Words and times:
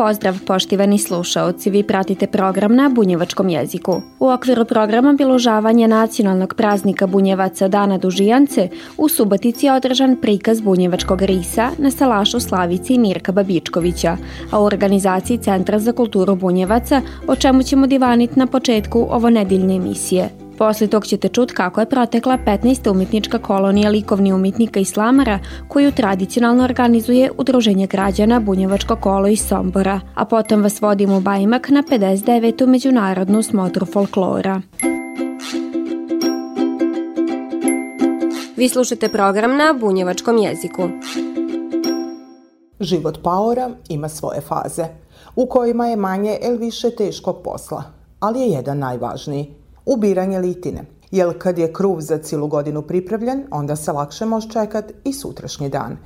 Pozdrav 0.00 0.38
poštivani 0.46 0.98
slušaoci, 0.98 1.70
vi 1.70 1.82
pratite 1.82 2.26
program 2.26 2.74
na 2.74 2.88
bunjevačkom 2.88 3.48
jeziku. 3.48 4.02
U 4.18 4.28
okviru 4.28 4.64
programa 4.64 5.12
biložavanja 5.12 5.86
nacionalnog 5.86 6.54
praznika 6.54 7.06
bunjevaca 7.06 7.68
Dana 7.68 7.98
Dužijance 7.98 8.68
u 8.96 9.08
Subotici 9.08 9.66
je 9.66 9.72
održan 9.72 10.16
prikaz 10.22 10.60
bunjevačkog 10.60 11.22
risa 11.22 11.70
na 11.78 11.90
salašu 11.90 12.40
Slavici 12.40 12.98
Mirka 12.98 13.32
Babičkovića, 13.32 14.16
a 14.50 14.60
u 14.60 14.64
organizaciji 14.64 15.38
Centra 15.38 15.78
za 15.78 15.92
kulturu 15.92 16.34
bunjevaca, 16.34 17.02
o 17.28 17.36
čemu 17.36 17.62
ćemo 17.62 17.86
divaniti 17.86 18.38
na 18.38 18.46
početku 18.46 19.06
ovo 19.10 19.30
nedeljne 19.30 19.74
emisije. 19.74 20.39
Posle 20.60 20.86
tog 20.86 21.06
ćete 21.06 21.28
čut 21.28 21.52
kako 21.52 21.80
je 21.80 21.88
protekla 21.88 22.38
15. 22.46 22.90
umetnička 22.90 23.38
kolonija 23.38 23.90
likovni 23.90 24.32
umetnika 24.32 24.80
i 24.80 24.84
slamara 24.84 25.38
koju 25.68 25.92
tradicionalno 25.92 26.64
organizuje 26.64 27.30
Udruženje 27.38 27.86
građana 27.86 28.40
Bunjevačko 28.40 28.96
kolo 28.96 29.28
iz 29.28 29.40
Sombora, 29.48 30.00
a 30.14 30.24
potom 30.24 30.62
vas 30.62 30.80
vodimo 30.80 31.16
u 31.16 31.20
Bajmak 31.20 31.68
na 31.68 31.82
59. 31.82 32.66
međunarodnu 32.66 33.42
smotru 33.42 33.86
folklora. 33.86 34.62
Vi 38.56 38.68
slušate 38.68 39.08
program 39.08 39.56
na 39.56 39.74
bunjevačkom 39.80 40.38
jeziku. 40.38 40.88
Život 42.80 43.18
paora 43.22 43.70
ima 43.88 44.08
svoje 44.08 44.40
faze, 44.40 44.84
u 45.36 45.46
kojima 45.46 45.86
je 45.86 45.96
manje 45.96 46.38
ili 46.42 46.58
više 46.58 46.90
teškog 46.90 47.36
posla, 47.44 47.82
ali 48.18 48.40
je 48.40 48.48
jedan 48.48 48.78
najvažniji– 48.78 49.54
ubiranje 49.90 50.38
litine. 50.38 50.84
Jer 51.10 51.38
kad 51.38 51.58
je 51.58 51.72
kruv 51.72 52.00
za 52.00 52.18
cijelu 52.18 52.46
godinu 52.46 52.82
pripravljen, 52.82 53.44
onda 53.50 53.76
se 53.76 53.92
lakše 53.92 54.26
može 54.26 54.48
čekat 54.48 54.92
i 55.04 55.12
sutrašnji 55.12 55.68
dan. 55.68 55.96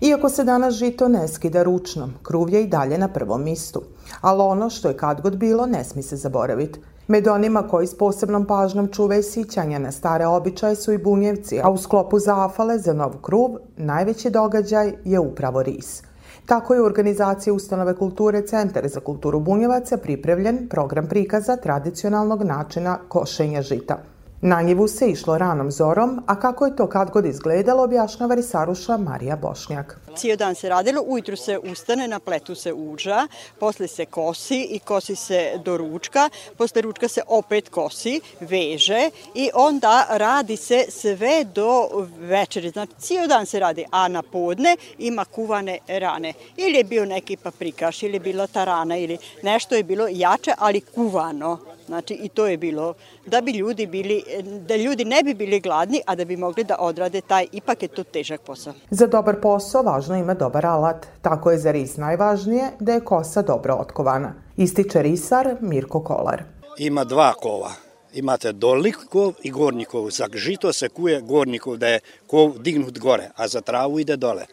Iako 0.00 0.28
se 0.28 0.44
danas 0.44 0.74
žito 0.74 1.08
ne 1.08 1.28
skida 1.28 1.62
ručno, 1.62 2.10
kruv 2.22 2.50
je 2.50 2.62
i 2.62 2.66
dalje 2.66 2.98
na 2.98 3.08
prvom 3.08 3.44
mistu. 3.44 3.82
Ali 4.20 4.42
ono 4.42 4.70
što 4.70 4.88
je 4.88 4.96
kad 4.96 5.20
god 5.20 5.36
bilo 5.36 5.66
ne 5.66 5.84
smi 5.84 6.02
se 6.02 6.16
zaboraviti. 6.16 6.80
Med 7.08 7.28
onima 7.28 7.68
koji 7.68 7.86
s 7.86 7.98
posebnom 7.98 8.46
pažnjom 8.46 8.88
čuvaju 8.88 9.22
sićanja 9.22 9.78
na 9.78 9.92
stare 9.92 10.26
običaje 10.26 10.76
su 10.76 10.92
i 10.92 10.98
bunjevci, 10.98 11.60
a 11.62 11.70
u 11.70 11.78
sklopu 11.78 12.18
zafale 12.18 12.78
za 12.78 12.92
nov 12.92 13.12
kruv 13.22 13.50
najveći 13.76 14.30
događaj 14.30 14.92
je 15.04 15.20
upravo 15.20 15.62
ris– 15.62 16.02
Tako 16.46 16.74
je 16.74 16.82
u 16.82 16.84
organizaciji 16.84 17.52
Ustanove 17.52 17.94
kulture 17.96 18.42
Centar 18.46 18.88
za 18.88 19.00
kulturu 19.00 19.40
Bunjevaca 19.40 19.96
pripremljen 19.96 20.68
program 20.68 21.06
prikaza 21.08 21.56
tradicionalnog 21.56 22.42
načina 22.42 22.98
košenja 23.08 23.62
žita. 23.62 24.11
Na 24.44 24.62
njivu 24.62 24.88
se 24.88 25.10
išlo 25.10 25.38
ranom 25.38 25.70
zorom, 25.70 26.22
a 26.26 26.40
kako 26.40 26.66
je 26.66 26.76
to 26.76 26.86
kad 26.86 27.10
god 27.10 27.26
izgledalo, 27.26 27.82
objašnjava 27.82 28.34
Risaruša 28.34 28.96
Marija 28.96 29.36
Bošnjak. 29.36 29.98
Cijel 30.16 30.36
dan 30.36 30.54
se 30.54 30.68
radilo, 30.68 31.02
ujutru 31.06 31.36
se 31.36 31.58
ustane, 31.58 32.08
na 32.08 32.20
pletu 32.20 32.54
se 32.54 32.72
uža, 32.72 33.26
posle 33.60 33.88
se 33.88 34.06
kosi 34.06 34.68
i 34.70 34.78
kosi 34.78 35.16
se 35.16 35.52
do 35.64 35.76
ručka, 35.76 36.30
posle 36.58 36.82
ručka 36.82 37.08
se 37.08 37.22
opet 37.28 37.68
kosi, 37.68 38.20
veže 38.40 39.10
i 39.34 39.50
onda 39.54 40.06
radi 40.10 40.56
se 40.56 40.84
sve 40.88 41.44
do 41.44 41.88
večeri. 42.18 42.70
Znači, 42.70 42.92
cijel 42.98 43.28
dan 43.28 43.46
se 43.46 43.60
radi, 43.60 43.84
a 43.90 44.08
na 44.08 44.22
podne 44.22 44.76
ima 44.98 45.24
kuvane 45.24 45.78
rane. 45.88 46.32
Ili 46.56 46.78
je 46.78 46.84
bio 46.84 47.04
neki 47.04 47.36
paprikaš, 47.36 48.02
ili 48.02 48.14
je 48.14 48.20
bila 48.20 48.46
tarana, 48.46 48.96
ili 48.96 49.18
nešto 49.42 49.74
je 49.74 49.82
bilo 49.82 50.06
jače, 50.10 50.54
ali 50.58 50.80
kuvano. 50.80 51.58
Znači 51.92 52.14
i 52.14 52.28
to 52.28 52.46
je 52.46 52.56
bilo 52.56 52.94
da 53.26 53.40
bi 53.40 53.52
ljudi 53.52 53.86
bili, 53.86 54.24
da 54.68 54.76
ljudi 54.76 55.04
ne 55.04 55.22
bi 55.22 55.34
bili 55.34 55.60
gladni, 55.60 56.00
a 56.06 56.14
da 56.14 56.24
bi 56.24 56.36
mogli 56.36 56.64
da 56.64 56.76
odrade 56.78 57.20
taj, 57.20 57.46
ipak 57.52 57.82
je 57.82 57.88
to 57.88 58.04
težak 58.04 58.40
posao. 58.40 58.72
Za 58.90 59.06
dobar 59.06 59.40
posao 59.40 59.82
važno 59.82 60.16
ima 60.16 60.34
dobar 60.34 60.66
alat. 60.66 61.06
Tako 61.22 61.50
je 61.50 61.58
za 61.58 61.72
ris 61.72 61.96
najvažnije 61.96 62.70
da 62.80 62.92
je 62.92 63.04
kosa 63.04 63.42
dobro 63.42 63.74
otkovana. 63.74 64.34
Ističe 64.56 65.02
risar 65.02 65.56
Mirko 65.60 66.04
Kolar. 66.04 66.42
Ima 66.78 67.04
dva 67.04 67.32
kova. 67.32 67.70
Imate 68.14 68.52
dolni 68.52 68.92
kov 68.92 69.32
i 69.42 69.50
gornji 69.50 69.84
kov. 69.84 70.10
Za 70.10 70.28
žito 70.34 70.72
se 70.72 70.88
kuje 70.88 71.20
gornji 71.20 71.58
kov, 71.58 71.76
da 71.76 71.88
je 71.88 72.00
kov 72.26 72.58
dignut 72.58 72.98
gore, 72.98 73.30
a 73.36 73.48
za 73.48 73.60
travu 73.60 74.00
ide 74.00 74.16
dole. 74.16 74.46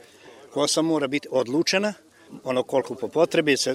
Kosa 0.54 0.82
mora 0.82 1.08
biti 1.08 1.28
odlučena, 1.32 1.94
ono 2.44 2.64
koliko 2.64 2.96
po 2.96 3.08
potrebi 3.08 3.58
se 3.58 3.74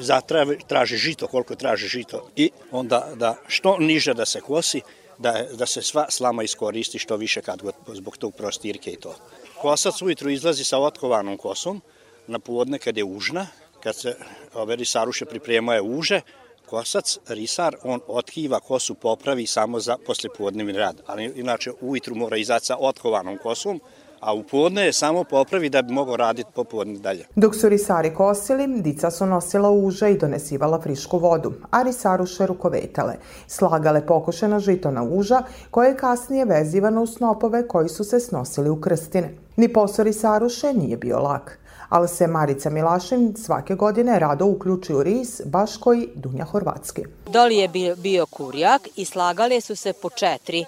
zatraži, 0.00 0.56
traži 0.66 0.96
žito, 0.96 1.26
koliko 1.26 1.54
traži 1.54 1.88
žito 1.88 2.30
i 2.36 2.50
onda 2.70 3.08
da 3.14 3.36
što 3.46 3.76
niže 3.78 4.14
da 4.14 4.26
se 4.26 4.40
kosi, 4.40 4.80
da, 5.18 5.46
da 5.52 5.66
se 5.66 5.82
sva 5.82 6.06
slama 6.10 6.42
iskoristi 6.42 6.98
što 6.98 7.16
više 7.16 7.42
kad 7.42 7.62
god, 7.62 7.74
zbog 7.86 8.16
tog 8.16 8.34
prostirke 8.34 8.90
i 8.90 8.96
to. 8.96 9.14
Kosac 9.60 10.02
ujutru 10.02 10.30
izlazi 10.30 10.64
sa 10.64 10.78
otkovanom 10.78 11.36
kosom, 11.36 11.82
na 12.26 12.38
podne 12.38 12.78
kad 12.78 12.96
je 12.96 13.04
užna, 13.04 13.46
kad 13.82 13.96
se 13.96 14.16
ove 14.54 14.76
risaruše 14.76 15.24
pripremaju 15.24 15.84
uže, 15.84 16.20
kosac, 16.66 17.18
risar, 17.28 17.76
on 17.82 18.00
otkiva 18.06 18.60
kosu, 18.60 18.94
popravi 18.94 19.46
samo 19.46 19.80
za 19.80 19.96
poslepodnevni 20.06 20.72
rad. 20.72 21.02
Ali 21.06 21.32
inače 21.36 21.72
ujutru 21.80 22.14
mora 22.14 22.36
izaći 22.36 22.66
sa 22.66 22.76
otkovanom 22.80 23.38
kosom, 23.42 23.80
a 24.20 24.34
u 24.34 24.42
podne 24.42 24.82
je 24.82 24.92
samo 24.92 25.24
popravi 25.24 25.68
da 25.68 25.82
bi 25.82 25.92
mogao 25.92 26.16
raditi 26.16 26.50
popodne 26.54 26.98
dalje. 26.98 27.24
Dok 27.36 27.54
su 27.54 27.68
risari 27.68 28.14
kosili, 28.14 28.80
dica 28.80 29.10
su 29.10 29.26
nosila 29.26 29.70
uže 29.70 30.10
i 30.10 30.18
donesivala 30.18 30.80
frišku 30.80 31.18
vodu, 31.18 31.52
a 31.70 31.82
risaruše 31.82 32.46
rukovetale, 32.46 33.14
slagale 33.46 34.06
pokošena 34.06 34.60
žito 34.60 34.90
na 34.90 35.02
uža, 35.02 35.42
koje 35.70 35.88
je 35.88 35.96
kasnije 35.96 36.44
vezivano 36.44 37.02
u 37.02 37.06
snopove 37.06 37.68
koji 37.68 37.88
su 37.88 38.04
se 38.04 38.20
snosili 38.20 38.70
u 38.70 38.80
krstine. 38.80 39.34
Ni 39.56 39.72
posao 39.72 40.04
risaruše 40.04 40.72
nije 40.72 40.96
bio 40.96 41.18
lak 41.18 41.60
ali 41.90 42.08
se 42.08 42.26
Marica 42.26 42.70
Milašin 42.70 43.34
svake 43.36 43.74
godine 43.74 44.18
rado 44.18 44.46
uključi 44.46 44.94
u 44.94 45.02
ris, 45.02 45.40
baš 45.44 45.76
koji 45.76 46.08
Dunja 46.14 46.44
Horvatski. 46.44 47.02
Doli 47.26 47.56
je 47.56 47.68
bio, 47.68 47.96
bio 47.96 48.26
kurjak 48.26 48.88
i 48.96 49.04
slagale 49.04 49.60
su 49.60 49.76
se 49.76 49.92
po 49.92 50.10
četiri 50.10 50.64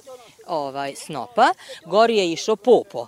ovaj 0.46 0.94
snopa, 0.96 1.48
gori 1.86 2.16
je 2.16 2.32
išao 2.32 2.56
popo. 2.56 3.06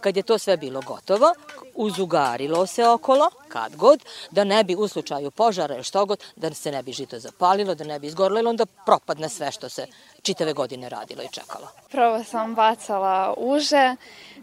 Kad 0.00 0.16
je 0.16 0.22
to 0.22 0.38
sve 0.38 0.56
bilo 0.56 0.80
gotovo, 0.80 1.32
uzugarilo 1.74 2.66
se 2.66 2.88
okolo, 2.88 3.30
kad 3.48 3.76
god, 3.76 4.04
da 4.30 4.44
ne 4.44 4.64
bi 4.64 4.74
u 4.74 4.88
slučaju 4.88 5.30
požara 5.30 5.74
ili 5.74 5.84
što 5.84 6.06
god, 6.06 6.24
da 6.36 6.54
se 6.54 6.72
ne 6.72 6.82
bi 6.82 6.92
žito 6.92 7.18
zapalilo, 7.18 7.74
da 7.74 7.84
ne 7.84 7.98
bi 7.98 8.06
izgorilo, 8.06 8.50
onda 8.50 8.66
propadne 8.66 9.28
sve 9.28 9.52
što 9.52 9.68
se 9.68 9.86
čitave 10.22 10.52
godine 10.52 10.88
radilo 10.88 11.22
i 11.22 11.32
čekalo. 11.32 11.68
Prvo 11.90 12.24
sam 12.24 12.54
bacala 12.54 13.34
uže, 13.36 13.96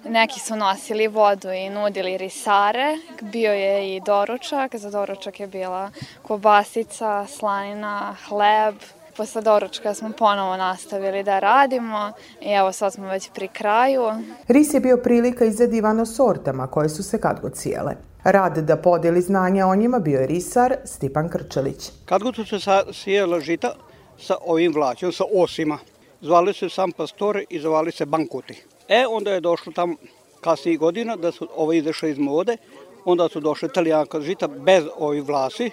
neki 0.04 0.40
su 0.40 0.56
nosili 0.56 1.08
vodu 1.08 1.52
i 1.52 1.70
nudili 1.70 2.18
risare, 2.18 2.98
bio 3.22 3.54
je 3.54 3.96
i 3.96 4.02
doručak, 4.02 4.76
za 4.76 4.90
doručak 4.90 5.40
je 5.40 5.48
bila 5.48 5.92
kobasica, 6.24 7.28
slajna, 7.28 8.16
hleb, 8.28 8.76
posle 9.18 9.42
doručka 9.42 9.94
smo 9.94 10.12
ponovo 10.18 10.58
nastavili 10.58 11.24
da 11.24 11.40
radimo 11.40 12.12
i 12.42 12.52
evo 12.52 12.72
sad 12.72 12.94
smo 12.94 13.08
već 13.08 13.30
pri 13.34 13.48
kraju. 13.48 14.04
Ris 14.48 14.74
je 14.74 14.80
bio 14.80 14.98
prilika 14.98 15.46
izadivano 15.46 16.06
sortama 16.06 16.68
koje 16.68 16.90
su 16.90 17.04
se 17.04 17.22
kad 17.22 17.40
god 17.42 17.54
cijele. 17.54 17.96
Rad 18.24 18.58
da 18.58 18.78
podeli 18.78 19.22
znanja 19.22 19.68
o 19.68 19.76
njima 19.76 20.00
bio 20.00 20.20
je 20.20 20.28
risar 20.28 20.76
Stipan 20.86 21.30
Krčelić. 21.30 21.92
Kad 22.06 22.24
god 22.24 22.36
su 22.36 22.46
se 22.46 22.60
sijela 22.94 23.40
žita 23.40 23.74
sa 24.20 24.36
ovim 24.46 24.74
vlaćom, 24.74 25.12
sa 25.12 25.24
osima, 25.36 25.78
zvali 26.22 26.54
se 26.54 26.70
sam 26.70 26.92
pastore 26.92 27.44
i 27.50 27.60
zvali 27.60 27.92
se 27.92 28.06
bankuti. 28.06 28.64
E, 28.88 29.06
onda 29.10 29.32
je 29.32 29.42
došlo 29.42 29.74
tam 29.74 29.96
kasnijih 30.42 30.80
godina 30.80 31.16
da 31.16 31.32
su 31.32 31.48
ovo 31.56 31.74
izašle 31.74 32.12
iz 32.12 32.18
mode, 32.18 32.58
onda 33.06 33.30
su 33.30 33.40
došle 33.40 33.70
italijanka 33.70 34.22
žita 34.22 34.48
bez 34.48 34.84
ovih 34.98 35.24
vlasi, 35.24 35.72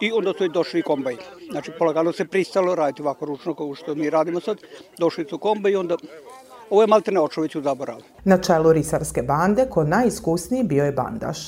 i 0.00 0.12
onda 0.12 0.32
su 0.38 0.44
i 0.44 0.48
došli 0.48 0.82
kombajn. 0.82 1.18
Znači, 1.50 1.72
polagano 1.78 2.12
se 2.12 2.24
pristalo 2.24 2.74
raditi 2.74 3.02
ovako 3.02 3.24
ručno 3.24 3.54
kao 3.54 3.74
što 3.74 3.94
mi 3.94 4.10
radimo 4.10 4.40
sad. 4.40 4.58
Došli 4.98 5.26
su 5.30 5.38
kombajn 5.38 5.74
i 5.74 5.76
onda 5.76 5.96
Ovo 6.70 6.82
je 6.82 6.86
Maltene 6.86 7.20
Očović 7.20 7.54
u 7.54 7.62
zaboravu. 7.62 8.00
Na 8.24 8.38
čelu 8.38 8.72
risarske 8.72 9.22
bande, 9.22 9.66
ko 9.70 9.84
najiskusniji 9.84 10.64
bio 10.64 10.84
je 10.84 10.92
bandaš. 10.92 11.38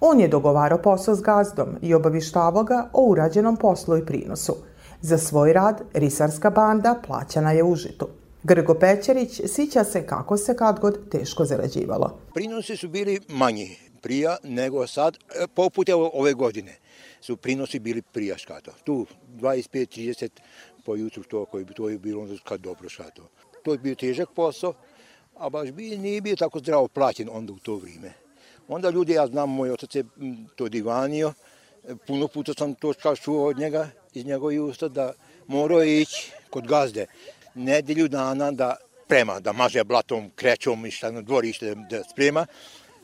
On 0.00 0.20
je 0.20 0.28
dogovarao 0.28 0.78
posao 0.78 1.14
s 1.14 1.22
gazdom 1.22 1.68
i 1.82 1.94
obavištavao 1.94 2.62
ga 2.64 2.90
o 2.92 3.02
urađenom 3.02 3.56
poslu 3.56 3.96
i 3.96 4.06
prinosu. 4.06 4.56
Za 5.00 5.18
svoj 5.18 5.52
rad 5.52 5.82
risarska 5.94 6.50
banda 6.50 7.00
plaćana 7.06 7.52
je 7.52 7.64
užitu. 7.64 8.08
Grgo 8.42 8.74
Pećerić 8.74 9.40
sića 9.46 9.84
se 9.84 10.06
kako 10.06 10.36
se 10.36 10.56
kad 10.56 10.80
god 10.80 11.10
teško 11.10 11.44
zarađivalo. 11.44 12.18
Prinosi 12.34 12.76
su 12.76 12.88
bili 12.88 13.20
manji. 13.28 13.76
prija 14.02 14.36
nego 14.42 14.86
sad, 14.86 15.16
e, 15.16 15.46
poput 15.54 15.88
ove 16.12 16.34
godine 16.34 16.78
su 17.20 17.36
prinosi 17.36 17.78
bili 17.78 18.02
prija 18.02 18.38
škato. 18.38 18.72
Tu 18.84 19.06
25-30 19.36 20.28
po 20.84 20.96
jutru 20.96 21.22
to 21.22 21.44
koji 21.44 21.64
bi 21.64 21.74
to 21.74 21.88
je 21.88 21.98
bilo 21.98 22.22
onda 22.22 22.34
kad 22.44 22.60
dobro 22.60 22.88
škato. 22.88 23.28
To 23.62 23.72
je 23.72 23.78
bio 23.78 23.94
težak 23.94 24.28
posao, 24.34 24.74
a 25.36 25.48
baš 25.48 25.70
bi 25.70 25.96
nije 25.98 26.20
bio 26.20 26.36
tako 26.36 26.58
zdravo 26.58 26.88
plaćen 26.88 27.28
onda 27.32 27.52
u 27.52 27.58
to 27.58 27.76
vrijeme. 27.76 28.12
Onda 28.68 28.90
ljudi, 28.90 29.12
ja 29.12 29.26
znam, 29.26 29.50
moj 29.50 29.70
otac 29.70 29.94
je 29.94 30.04
to 30.56 30.68
divanio, 30.68 31.32
puno 32.06 32.28
puta 32.28 32.52
sam 32.58 32.74
to 32.74 32.94
čuo 33.22 33.46
od 33.46 33.58
njega, 33.58 33.90
iz 34.14 34.26
njegovih 34.26 34.60
usta, 34.60 34.88
da 34.88 35.12
morao 35.46 35.84
ići 35.84 36.32
kod 36.50 36.66
gazde 36.66 37.06
nedelju 37.54 38.08
dana 38.08 38.50
da 38.50 38.76
sprema, 39.04 39.40
da 39.40 39.52
maže 39.52 39.84
blatom, 39.84 40.30
krećom 40.36 40.86
i 40.86 40.90
šta 40.90 41.10
na 41.10 41.22
dvorište 41.22 41.74
da, 41.90 42.02
sprema, 42.04 42.46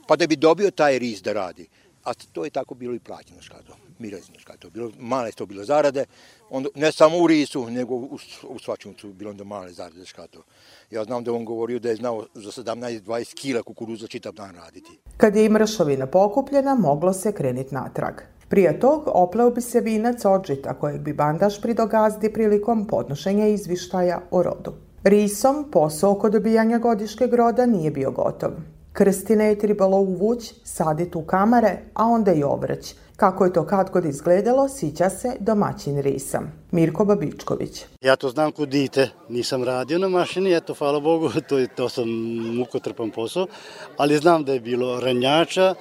pa 0.06 0.17
da 0.17 0.26
bi 0.26 0.37
dobio 0.37 0.70
taj 0.70 0.99
ris 0.99 1.22
da 1.22 1.32
radi. 1.32 1.69
A 2.04 2.14
to 2.32 2.44
je 2.44 2.50
tako 2.50 2.74
bilo 2.74 2.94
i 2.94 2.98
plaćeno 2.98 3.42
škado, 3.42 3.76
mirezno 3.98 4.38
škado. 4.38 4.70
Bilo, 4.70 4.90
male 4.98 5.32
to 5.32 5.46
bilo 5.46 5.64
zarade, 5.64 6.04
onda, 6.50 6.68
ne 6.74 6.92
samo 6.92 7.18
u 7.18 7.26
risu, 7.26 7.70
nego 7.70 7.94
u, 7.94 8.18
u 8.48 8.58
svačemu 8.58 8.94
su 9.00 9.12
bilo 9.12 9.30
onda 9.30 9.44
male 9.44 9.72
zarade 9.72 10.04
škado. 10.04 10.42
Ja 10.90 11.04
znam 11.04 11.24
da 11.24 11.32
on 11.32 11.44
govorio 11.44 11.78
da 11.78 11.88
je 11.88 11.96
znao 11.96 12.26
za 12.34 12.62
17-20 12.62 13.34
kila 13.34 13.62
kukuruza 13.62 14.06
čitav 14.06 14.32
dan 14.32 14.54
raditi. 14.54 14.98
Kad 15.16 15.36
je 15.36 15.44
i 15.44 15.48
mršavina 15.48 16.06
pokupljena, 16.06 16.74
moglo 16.74 17.12
se 17.12 17.32
kreniti 17.32 17.74
natrag. 17.74 18.14
Prije 18.48 18.80
tog 18.80 19.02
opleo 19.06 19.50
bi 19.50 19.60
se 19.60 19.80
vinac 19.80 20.24
od 20.24 20.46
žita 20.46 20.74
kojeg 20.74 21.00
bi 21.00 21.12
bandaž 21.12 21.60
pridogazdi 21.62 22.32
prilikom 22.32 22.86
podnošenja 22.86 23.46
izvištaja 23.46 24.20
o 24.30 24.42
rodu. 24.42 24.72
Risom 25.04 25.70
posao 25.70 26.12
oko 26.12 26.30
dobijanja 26.30 26.78
godiškeg 26.78 27.34
roda 27.34 27.66
nije 27.66 27.90
bio 27.90 28.10
gotov. 28.10 28.50
Krstine 28.94 29.44
je 29.44 29.58
tribalo 29.58 29.96
uvuć, 29.96 30.52
sadit 30.64 31.17
u 31.17 31.23
kamare, 31.23 31.79
a 31.94 32.05
onda 32.05 32.32
i 32.32 32.43
ovrać. 32.43 32.94
Kako 33.17 33.44
je 33.44 33.52
to 33.52 33.67
kad 33.67 33.91
god 33.91 34.05
izgledalo, 34.05 34.69
sića 34.69 35.11
se 35.11 35.32
domaćin 35.41 36.02
Risa. 36.02 36.43
Mirko 36.70 37.05
Babičković. 37.05 37.85
Ja 38.00 38.17
to 38.17 38.29
znam 38.29 38.52
kod 38.52 38.69
dite, 38.69 39.08
nisam 39.29 39.64
radio 39.64 39.99
na 39.99 40.08
mašini, 40.08 40.56
eto, 40.56 40.75
hvala 40.75 41.00
Bogu, 41.00 41.31
to, 41.49 41.58
je, 41.58 41.67
to 41.67 41.88
sam 41.88 42.08
mukotrpan 42.56 43.11
posao, 43.11 43.46
ali 43.96 44.17
znam 44.17 44.44
da 44.44 44.52
je 44.52 44.61
bilo 44.61 45.00
ranjača, 45.00 45.75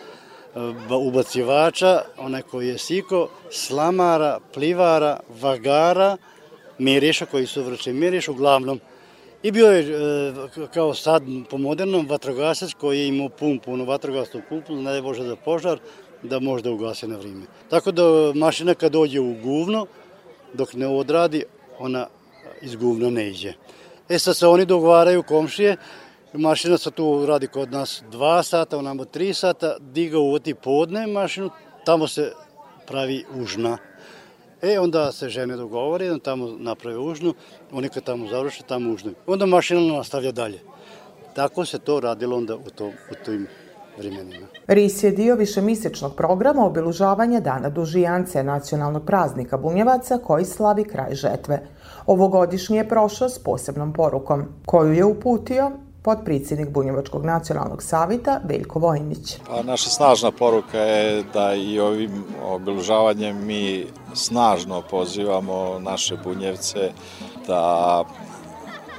ubacivača, 1.08 2.02
onaj 2.18 2.42
koji 2.42 2.68
je 2.68 2.78
siko, 2.78 3.30
slamara, 3.52 4.40
plivara, 4.54 5.20
vagara, 5.42 6.18
miriša 6.80 7.26
koji 7.26 7.46
su 7.48 7.64
vrče 7.64 7.94
miriš, 7.94 8.28
uglavnom 8.28 8.80
I 9.44 9.52
bio 9.52 9.72
je, 9.72 9.80
e, 9.82 10.68
kao 10.74 10.94
sad 10.94 11.24
po 11.50 11.58
modernom, 11.58 12.08
vatrogasac 12.08 12.74
koji 12.74 13.00
je 13.00 13.08
imao 13.08 13.30
pumpu, 13.30 13.74
ono 13.74 13.86
vatrogasnu 13.86 14.42
pumpu, 14.50 14.76
ne 14.76 15.02
Bože 15.02 15.24
za 15.24 15.36
požar, 15.36 15.80
da 16.24 16.40
može 16.40 16.64
da 16.64 16.72
ugasi 16.72 17.08
na 17.08 17.18
vrijeme. 17.18 17.46
Tako 17.70 17.92
da 17.92 18.04
mašina 18.36 18.74
kad 18.74 18.92
dođe 18.92 19.20
u 19.20 19.36
guvno, 19.44 19.86
dok 20.54 20.74
ne 20.74 20.88
odradi, 20.88 21.44
ona 21.80 22.08
iz 22.62 22.76
guvna 22.76 23.10
ne 23.10 23.30
iđe. 23.30 23.54
E 24.10 24.20
sad 24.20 24.38
se 24.38 24.48
oni 24.48 24.66
dogovaraju 24.66 25.24
komšije, 25.24 25.78
mašina 26.34 26.78
se 26.78 26.92
tu 26.92 27.26
radi 27.26 27.48
kod 27.48 27.72
nas 27.72 28.04
dva 28.12 28.44
sata, 28.44 28.78
onamo 28.78 29.06
tri 29.06 29.34
sata, 29.34 29.76
diga 29.80 30.20
uvoti 30.20 30.54
podne 30.54 31.08
mašinu, 31.08 31.50
tamo 31.86 32.08
se 32.08 32.32
pravi 32.88 33.26
užna. 33.36 33.78
E, 34.64 34.80
onda 34.80 35.12
se 35.12 35.30
žene 35.30 35.56
dogovore, 35.56 36.10
da 36.10 36.20
tamo 36.20 36.48
naprave 36.60 36.98
užnu, 36.98 37.34
oni 37.72 37.90
kad 37.90 38.04
tamo 38.04 38.28
završe, 38.28 38.64
tamo 38.68 38.92
užnu. 38.94 39.12
Onda 39.28 39.46
mašina 39.46 39.82
nastavlja 39.98 40.32
dalje. 40.32 40.60
Tako 41.36 41.66
se 41.66 41.80
to 41.80 42.00
radilo 42.00 42.38
onda 42.38 42.56
u, 42.56 42.70
to, 42.76 42.88
u 42.88 43.16
tim 43.26 43.48
vremenima. 43.98 44.48
RIS 44.68 45.04
je 45.04 45.12
dio 45.12 45.36
višemisečnog 45.36 46.16
programa 46.16 46.66
obilužavanja 46.66 47.40
Dana 47.40 47.70
Dužijance, 47.70 48.44
nacionalnog 48.44 49.06
praznika 49.06 49.58
Bunjevaca 49.58 50.18
koji 50.18 50.46
slavi 50.46 50.84
kraj 50.84 51.16
žetve. 51.16 51.68
Ovogodišnji 52.06 52.78
je 52.78 52.90
prošao 52.90 53.30
s 53.30 53.40
posebnom 53.40 53.94
porukom, 53.94 54.46
koju 54.66 54.94
je 54.94 55.06
uputio 55.06 55.72
podpredsjednik 56.04 56.70
Bunjevačkog 56.70 57.26
nacionalnog 57.26 57.84
savita 57.84 58.40
Veljko 58.44 58.80
Vojnić. 58.80 59.38
Pa 59.48 59.64
naša 59.64 59.90
snažna 59.90 60.32
poruka 60.32 60.80
je 60.80 61.24
da 61.34 61.54
i 61.54 61.80
ovim 61.80 62.24
obilužavanjem 62.44 63.46
mi 63.46 63.86
snažno 64.14 64.82
pozivamo 64.90 65.80
naše 65.80 66.18
bunjevce 66.24 66.92
da 67.48 68.04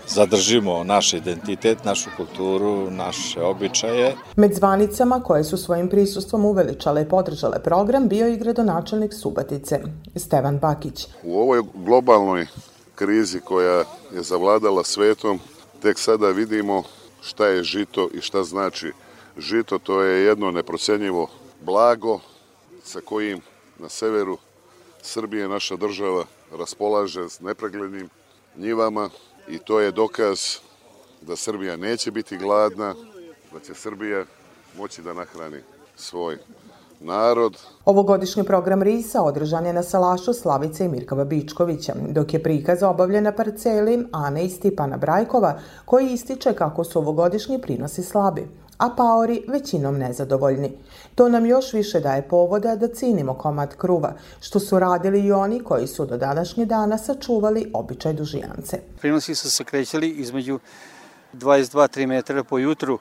zadržimo 0.09 0.85
naš 0.85 1.13
identitet, 1.13 1.85
našu 1.85 2.11
kulturu, 2.17 2.91
naše 2.91 3.43
običaje. 3.43 4.15
Med 4.37 4.55
zvanicama 4.55 5.21
koje 5.21 5.45
su 5.45 5.57
svojim 5.57 5.89
prisustvom 5.89 6.45
uveličale 6.45 7.03
i 7.03 7.09
podržale 7.09 7.63
program 7.63 8.09
bio 8.09 8.29
i 8.29 8.37
gradonačelnik 8.37 9.15
Subatice, 9.15 9.81
Stevan 10.17 10.59
Bakić. 10.59 11.07
U 11.23 11.41
ovoj 11.41 11.63
globalnoj 11.75 12.47
krizi 12.95 13.41
koja 13.41 13.85
je 14.15 14.23
zavladala 14.23 14.85
svetom, 14.85 15.41
tek 15.85 15.99
sada 15.99 16.29
vidimo 16.31 16.83
šta 17.23 17.47
je 17.47 17.63
žito 17.63 18.09
i 18.15 18.21
šta 18.21 18.45
znači 18.45 18.93
žito. 19.37 19.79
To 19.79 20.03
je 20.03 20.25
jedno 20.25 20.51
neprocenjivo 20.51 21.31
blago 21.61 22.21
sa 22.85 23.01
kojim 23.01 23.41
na 23.79 23.89
severu 23.89 24.39
Srbije 25.03 25.49
naša 25.49 25.77
država 25.77 26.25
raspolaže 26.53 27.29
s 27.29 27.41
nepreglednim 27.41 28.09
njivama 28.57 29.11
i 29.49 29.59
to 29.59 29.81
je 29.81 29.91
dokaz 29.91 30.41
da 31.21 31.37
Srbija 31.37 31.77
neće 31.77 32.11
biti 32.11 32.37
gladna, 32.37 32.95
da 33.53 33.61
će 33.61 33.75
Srbija 33.75 34.25
moći 34.77 35.03
da 35.03 35.13
nahrani 35.13 35.61
svoj 35.97 36.39
narod. 37.05 37.59
Ovogodišnji 37.85 38.45
program 38.45 38.83
RISA 38.83 39.23
održan 39.23 39.67
je 39.67 39.73
na 39.73 39.83
salašu 39.83 40.33
Slavice 40.33 40.85
i 40.85 40.89
Mirka 40.89 41.15
Babičkovića, 41.15 41.93
dok 42.09 42.35
je 42.35 42.43
prikaz 42.43 42.83
obavljen 42.83 43.25
na 43.25 43.33
parceli 43.33 44.07
Ane 44.13 44.45
i 44.45 44.51
Stipana 44.51 44.97
Brajkova, 44.97 45.59
koji 45.85 46.13
ističe 46.13 46.53
kako 46.53 46.85
su 46.85 46.99
ovogodišnji 46.99 47.61
prinosi 47.61 48.03
slabi 48.03 48.49
a 48.79 48.91
paori 48.97 49.43
većinom 49.49 49.99
nezadovoljni. 49.99 50.73
To 51.15 51.29
nam 51.29 51.47
još 51.47 51.73
više 51.73 52.01
daje 52.01 52.29
povoda 52.29 52.77
da 52.77 52.89
cinimo 52.89 53.35
komad 53.35 53.77
kruva, 53.77 54.13
što 54.41 54.61
su 54.61 54.79
radili 54.79 55.21
i 55.21 55.33
oni 55.33 55.61
koji 55.61 55.87
su 55.87 56.07
do 56.07 56.17
današnje 56.17 56.67
dana 56.67 56.99
sačuvali 56.99 57.71
običaj 57.75 58.13
dužijance. 58.13 58.79
Prinosi 59.01 59.35
su 59.35 59.51
se 59.51 59.65
krećali 59.65 60.11
između 60.11 60.59
22-3 61.33 62.07
metara 62.07 62.45
po 62.45 62.59
jutru, 62.59 62.99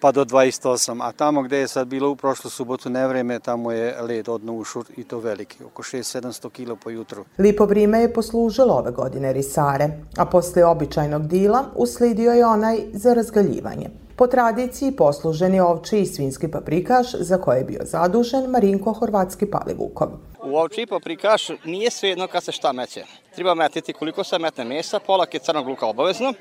pa 0.00 0.12
do 0.12 0.24
28, 0.24 1.02
a 1.02 1.12
tamo 1.12 1.42
gde 1.42 1.58
je 1.58 1.68
sad 1.68 1.88
bilo 1.88 2.10
u 2.10 2.16
prošlu 2.16 2.50
subotu 2.50 2.90
nevreme, 2.90 3.38
tamo 3.38 3.72
je 3.72 4.02
led 4.02 4.28
odno 4.28 4.52
ušur 4.52 4.84
i 4.96 5.04
to 5.04 5.18
veliki, 5.18 5.64
oko 5.64 5.82
6-700 5.82 6.50
kilo 6.50 6.76
po 6.76 6.90
jutru. 6.90 7.24
Lipo 7.38 7.64
vrime 7.64 8.00
je 8.00 8.12
poslužilo 8.12 8.74
ove 8.74 8.90
godine 8.90 9.32
risare, 9.32 9.88
a 10.16 10.24
posle 10.24 10.64
običajnog 10.64 11.26
dila 11.26 11.64
uslidio 11.74 12.32
je 12.32 12.46
onaj 12.46 12.78
za 12.92 13.14
razgaljivanje. 13.14 13.90
Po 14.16 14.26
tradiciji 14.26 14.92
posluženi 14.92 15.60
ovči 15.60 15.98
i 15.98 16.06
svinski 16.06 16.48
paprikaš 16.48 17.14
za 17.14 17.38
koje 17.38 17.58
je 17.58 17.64
bio 17.64 17.80
zadužen 17.84 18.50
Marinko 18.50 18.92
Horvatski 18.92 19.46
Palivukov. 19.46 20.08
U 20.44 20.56
ovči 20.56 20.86
paprikaš 20.86 21.48
nije 21.64 21.90
svejedno 21.90 22.26
kad 22.26 22.44
se 22.44 22.52
šta 22.52 22.72
meće. 22.72 23.04
Treba 23.34 23.54
metiti 23.54 23.92
koliko 23.92 24.24
se 24.24 24.38
metne 24.38 24.64
mesa, 24.64 25.00
pola 25.06 25.26
je 25.32 25.40
crnog 25.40 25.68
luka 25.68 25.86
obavezno 25.86 26.32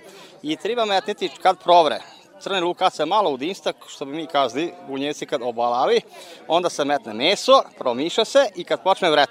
i 0.41 0.55
treba 0.55 0.85
metiti 0.85 1.29
kad 1.41 1.63
provre 1.63 1.99
crni 2.39 2.59
luk 2.59 2.77
kad 2.77 2.93
se 2.93 3.05
malo 3.05 3.29
udinsta, 3.29 3.73
što 3.87 4.05
bi 4.05 4.11
mi 4.11 4.27
kazali 4.27 4.73
bunjeci 4.87 5.25
kad 5.25 5.41
obalavi, 5.41 6.01
onda 6.47 6.69
se 6.69 6.85
metne 6.85 7.13
meso, 7.13 7.61
promiša 7.77 8.25
se 8.25 8.49
i 8.55 8.63
kad 8.63 8.83
počne 8.83 9.09
vret, 9.11 9.29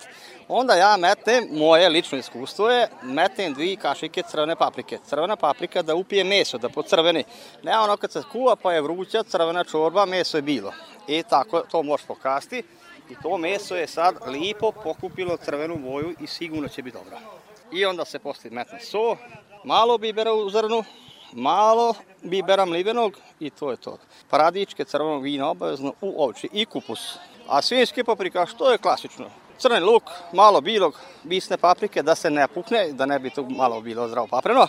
onda 0.49 0.75
ja 0.75 0.97
metnem, 0.97 1.49
moje 1.53 1.89
lično 1.89 2.19
iskustvo 2.19 2.71
je, 2.71 2.89
metnem 3.03 3.55
dvi 3.55 3.77
kašike 3.77 4.23
crvene 4.23 4.57
paprike. 4.57 4.99
Crvena 5.07 5.37
paprika 5.37 5.83
da 5.83 5.95
upije 5.95 6.25
meso, 6.25 6.59
da 6.59 6.69
pocrveni. 6.69 7.25
Ne 7.63 7.79
ono 7.79 7.97
kad 7.97 8.13
se 8.13 8.23
kuva 8.33 8.57
pa 8.57 8.73
je 8.73 8.83
vruća, 8.83 9.23
crvena 9.23 9.65
čorba, 9.65 10.07
meso 10.07 10.39
je 10.39 10.43
bilo. 10.43 10.73
I 11.07 11.23
tako 11.23 11.61
to 11.61 11.83
možeš 11.83 12.07
pokasti. 12.07 12.63
I 13.11 13.15
to 13.23 13.39
meso 13.39 13.77
je 13.77 13.87
sad 13.87 14.15
lipo 14.27 14.73
pokupilo 14.73 15.37
crvenu 15.37 15.77
boju 15.77 16.15
i 16.21 16.27
sigurno 16.27 16.69
će 16.69 16.83
biti 16.83 16.97
dobro. 16.97 17.19
I 17.73 17.85
onda 17.85 18.05
se 18.05 18.19
posle 18.19 18.51
metne 18.51 18.81
so, 18.81 19.17
malo 19.65 19.99
bibera 19.99 20.33
u 20.33 20.51
zrnu, 20.51 20.85
malo 21.33 21.95
bibera 22.23 22.65
mlivenog 22.65 23.17
i 23.41 23.51
to 23.51 23.71
je 23.71 23.77
to. 23.77 23.99
Paradičke 24.31 24.85
crvenog 24.85 25.23
vina 25.23 25.51
obavezno 25.51 25.93
u 26.01 26.23
ovči 26.23 26.49
i 26.53 26.65
kupus. 26.65 27.19
A 27.49 27.63
svinjski 27.63 28.05
paprika, 28.05 28.47
što 28.47 28.71
je 28.71 28.79
klasično? 28.79 29.27
Crni 29.59 29.81
luk, 29.81 30.03
malo 30.33 30.61
bilog, 30.61 31.01
bisne 31.23 31.57
paprike 31.57 32.03
da 32.03 32.15
se 32.15 32.31
ne 32.31 32.49
pukne, 32.49 32.93
da 32.93 33.07
ne 33.07 33.19
bi 33.19 33.31
to 33.31 33.43
malo 33.43 33.81
bilo 33.81 34.09
zdravo 34.09 34.27
papreno. 34.27 34.67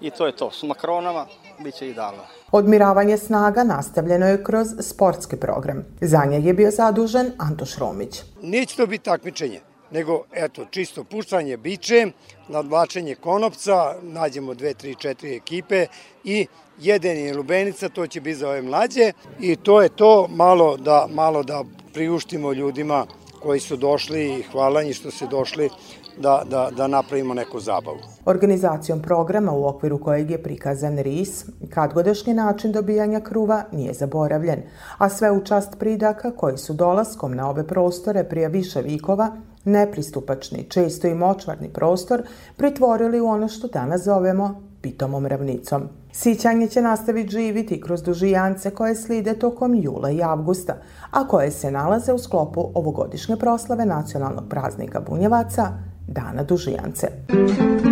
I 0.00 0.10
to 0.10 0.26
je 0.26 0.36
to. 0.36 0.50
S 0.50 0.62
makronama 0.62 1.26
bit 1.58 1.74
će 1.74 1.88
idealno. 1.88 2.22
Odmiravanje 2.52 3.16
snaga 3.16 3.64
nastavljeno 3.64 4.26
je 4.26 4.44
kroz 4.44 4.68
sportski 4.80 5.36
program. 5.36 5.84
Za 6.00 6.24
nje 6.24 6.40
je 6.40 6.54
bio 6.54 6.70
zadužen 6.70 7.32
Antoš 7.38 7.76
Romić. 7.76 8.22
Neće 8.42 8.76
to 8.76 8.86
biti 8.86 9.04
takmičenje. 9.04 9.60
Nego 9.90 10.22
eto, 10.32 10.64
čisto 10.70 11.04
puštanje 11.04 11.56
biče, 11.56 12.06
nadvlačenje 12.48 13.14
konopca, 13.14 13.94
nađemo 14.02 14.54
dve, 14.54 14.74
tri, 14.74 14.94
četiri 14.94 15.36
ekipe 15.36 15.86
i 16.24 16.46
jedenje 16.78 17.34
lubenica, 17.34 17.88
to 17.88 18.06
će 18.06 18.20
biti 18.20 18.38
za 18.38 18.48
ove 18.48 18.62
mlađe 18.62 19.12
i 19.40 19.56
to 19.56 19.82
je 19.82 19.88
to 19.88 20.28
malo 20.28 20.76
da, 20.76 21.06
malo 21.10 21.42
da 21.42 21.64
priuštimo 21.92 22.52
ljudima 22.52 23.06
koji 23.42 23.60
su 23.60 23.76
došli 23.76 24.38
i 24.38 24.42
hvala 24.42 24.82
njih 24.82 24.96
što 24.96 25.10
se 25.10 25.26
došli 25.26 25.70
da, 26.18 26.42
da, 26.50 26.70
da 26.76 26.86
napravimo 26.86 27.34
neku 27.34 27.60
zabavu. 27.60 27.98
Organizacijom 28.24 29.02
programa 29.02 29.52
u 29.52 29.66
okviru 29.66 30.00
kojeg 30.00 30.30
je 30.30 30.42
prikazan 30.42 30.98
RIS, 30.98 31.44
kadgodašnji 31.70 32.34
način 32.34 32.72
dobijanja 32.72 33.20
kruva 33.20 33.64
nije 33.72 33.94
zaboravljen, 33.94 34.62
a 34.98 35.08
sve 35.08 35.30
u 35.30 35.44
čast 35.44 35.78
pridaka 35.78 36.30
koji 36.30 36.58
su 36.58 36.72
dolaskom 36.72 37.34
na 37.34 37.50
ove 37.50 37.66
prostore 37.66 38.24
prije 38.24 38.48
više 38.48 38.82
vikova 38.82 39.36
nepristupačni, 39.64 40.66
često 40.68 41.08
i 41.08 41.14
močvarni 41.14 41.68
prostor 41.68 42.22
pritvorili 42.56 43.20
u 43.20 43.26
ono 43.26 43.48
što 43.48 43.68
danas 43.68 44.04
zovemo 44.04 44.62
pitomom 44.80 45.26
ravnicom. 45.26 45.82
Sićanje 46.12 46.68
će 46.68 46.82
nastaviti 46.82 47.30
živiti 47.30 47.80
kroz 47.80 48.02
dužijance 48.02 48.70
koje 48.70 48.94
slide 48.94 49.34
tokom 49.34 49.74
jula 49.74 50.10
i 50.10 50.22
avgusta, 50.22 50.76
a 51.10 51.28
koje 51.28 51.50
se 51.50 51.70
nalaze 51.70 52.12
u 52.12 52.18
sklopu 52.18 52.70
ovogodišnje 52.74 53.36
proslave 53.36 53.86
nacionalnog 53.86 54.44
praznika 54.48 55.00
Bunjevaca, 55.00 55.68
Dana 56.06 56.42
dužijance. 56.42 57.08
severu 57.28 57.89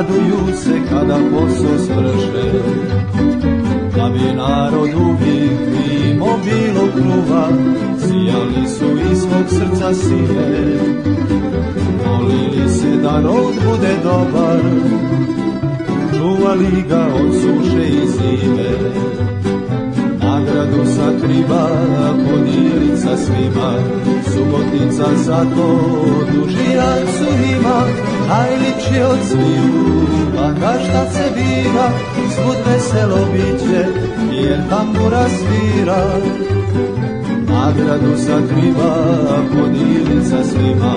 raduju 0.00 0.56
se 0.56 0.74
kada 0.90 1.18
posao 1.30 1.78
svrše. 1.78 2.52
Da 3.96 4.08
bi 4.08 4.36
narod 4.36 4.90
uvijek 4.94 5.60
mimo 5.72 6.26
bilo 6.44 6.86
kruva, 6.92 7.48
sijali 7.98 8.68
su 8.68 9.12
iz 9.12 9.18
svog 9.18 9.46
srca 9.48 9.94
sine, 9.94 10.78
molili 12.06 12.68
se 12.68 12.96
da 13.02 13.20
rod 13.20 13.54
bude 13.66 13.94
dobar, 14.02 14.60
čuvali 16.16 16.84
ga 16.88 17.06
od 17.14 17.32
suše 17.34 17.88
i 17.88 18.08
zime 18.08 18.70
nagradu 20.60 20.84
sakriva, 20.86 21.68
podijelit 22.24 22.98
sa 22.98 23.16
svima, 23.16 23.72
subotica 24.32 25.16
za 25.16 25.44
to 25.56 25.80
dužijancu 26.32 27.26
ima, 27.56 27.82
najliči 28.28 29.02
od 29.10 29.18
sviju, 29.28 30.06
pa 30.36 30.72
šta 30.78 31.10
se 31.10 31.32
bira, 31.34 31.90
svud 32.34 32.56
veselo 32.66 33.26
biće, 33.32 33.86
jer 34.32 34.68
tambura 34.68 35.28
svira. 35.28 36.04
Nagradu 37.48 38.16
sakriva, 38.16 38.94
podijelit 39.52 40.28
sa 40.28 40.44
svima, 40.44 40.94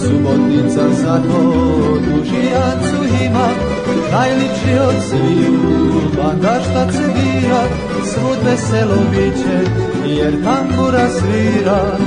subotica 0.00 0.88
za 1.02 1.22
to 1.32 1.52
dužijancu 1.98 3.24
ima, 3.24 3.77
najliči 4.12 4.78
od 4.88 4.94
sviju, 5.08 5.60
banda 6.16 6.60
šta 6.70 6.92
se 6.92 7.12
bira, 7.14 7.62
svud 8.04 8.38
veselo 8.44 8.96
biće, 9.10 9.70
jer 10.06 10.44
tambura 10.44 11.08
svira. 11.08 11.98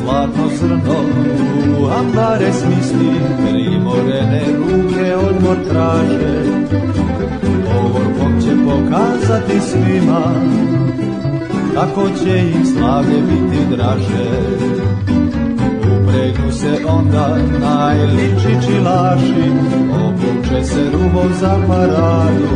Zlatno 0.00 0.48
zrno 0.60 1.39
u 1.82 1.86
ambare 1.86 2.52
smisli, 2.52 3.10
primorene 3.36 4.42
ruke 4.58 5.16
odmor 5.16 5.56
traže, 5.68 6.44
Povorkom 7.64 8.40
će 8.42 8.50
pokazati 8.64 9.60
svima 9.60 10.34
Kako 11.74 12.08
će 12.24 12.38
im 12.38 12.64
slavlje 12.64 13.22
biti 13.22 13.76
draže. 13.76 14.30
Upregnu 15.80 16.52
se 16.52 16.84
onda 16.86 17.36
najliči 17.60 18.66
čilaši 18.66 19.50
Obuče 19.92 20.64
se 20.64 20.90
rubo 20.92 21.22
za 21.40 21.58
paradu. 21.68 22.48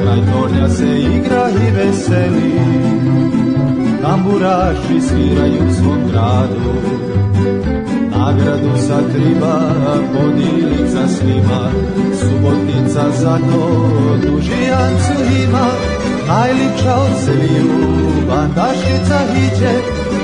Kraj 0.00 0.18
tornja 0.32 0.68
se 0.68 1.00
igra 1.00 1.48
i 1.50 1.70
veseli 1.70 2.60
Tamburaši 4.02 5.00
sviraju 5.00 5.68
u 5.68 5.72
svom 5.72 5.98
gradu 6.12 6.94
nagradu 8.24 8.72
sakriva, 8.86 9.56
podilica 10.12 11.08
svima, 11.08 11.62
subotica 12.20 13.10
za 13.20 13.38
to 13.38 13.64
dužijancu 14.22 15.14
ima, 15.44 15.66
najlipša 16.28 16.94
od 16.94 17.12
sviju, 17.24 17.72
bandašica 18.28 19.18
hiđe, 19.32 19.74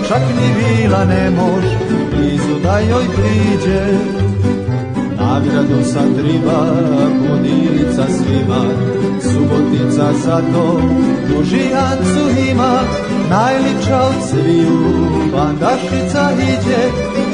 čak 0.08 0.22
ni 0.36 0.48
vila 0.58 1.04
ne 1.04 1.30
mož, 1.30 1.64
blizu 2.10 2.60
da 2.62 2.78
joj 2.78 3.04
priđe. 3.16 3.82
Nagradu 5.18 5.84
sakriva, 5.84 6.60
podilica 7.28 8.04
svima, 8.16 8.62
subotica 9.22 10.12
za 10.24 10.42
to 10.52 10.80
dužijancu 11.28 12.40
ima, 12.50 12.80
najlipša 13.30 14.00
od 14.02 14.14
sviju, 14.28 14.78
bandašica 15.32 16.30
hiđe, 16.36 16.82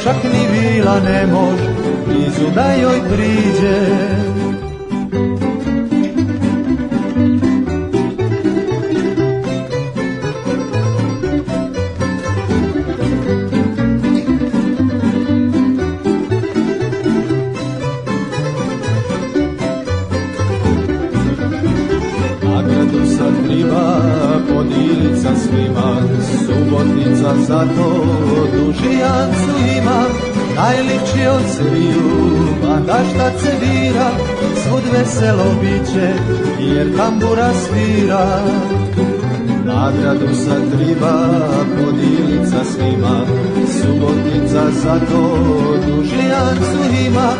čak 0.04 0.16
ni 0.24 0.42
vila 0.52 1.00
ne 1.00 1.26
mož, 1.26 1.60
blizu 2.06 2.50
da 2.54 2.72
joj 2.72 3.00
priđe. 3.10 3.80
Veselo 35.26 35.54
biće, 35.60 36.12
jer 36.60 36.96
tambura 36.96 37.50
svira. 37.54 38.42
Nagradu 39.64 40.34
sad 40.34 40.62
triba 40.72 41.28
podilica 41.76 42.64
svima, 42.64 43.20
subotica 43.66 44.70
za 44.82 45.00
to 45.10 45.38
dužijancu 45.86 47.06
ima, 47.06 47.30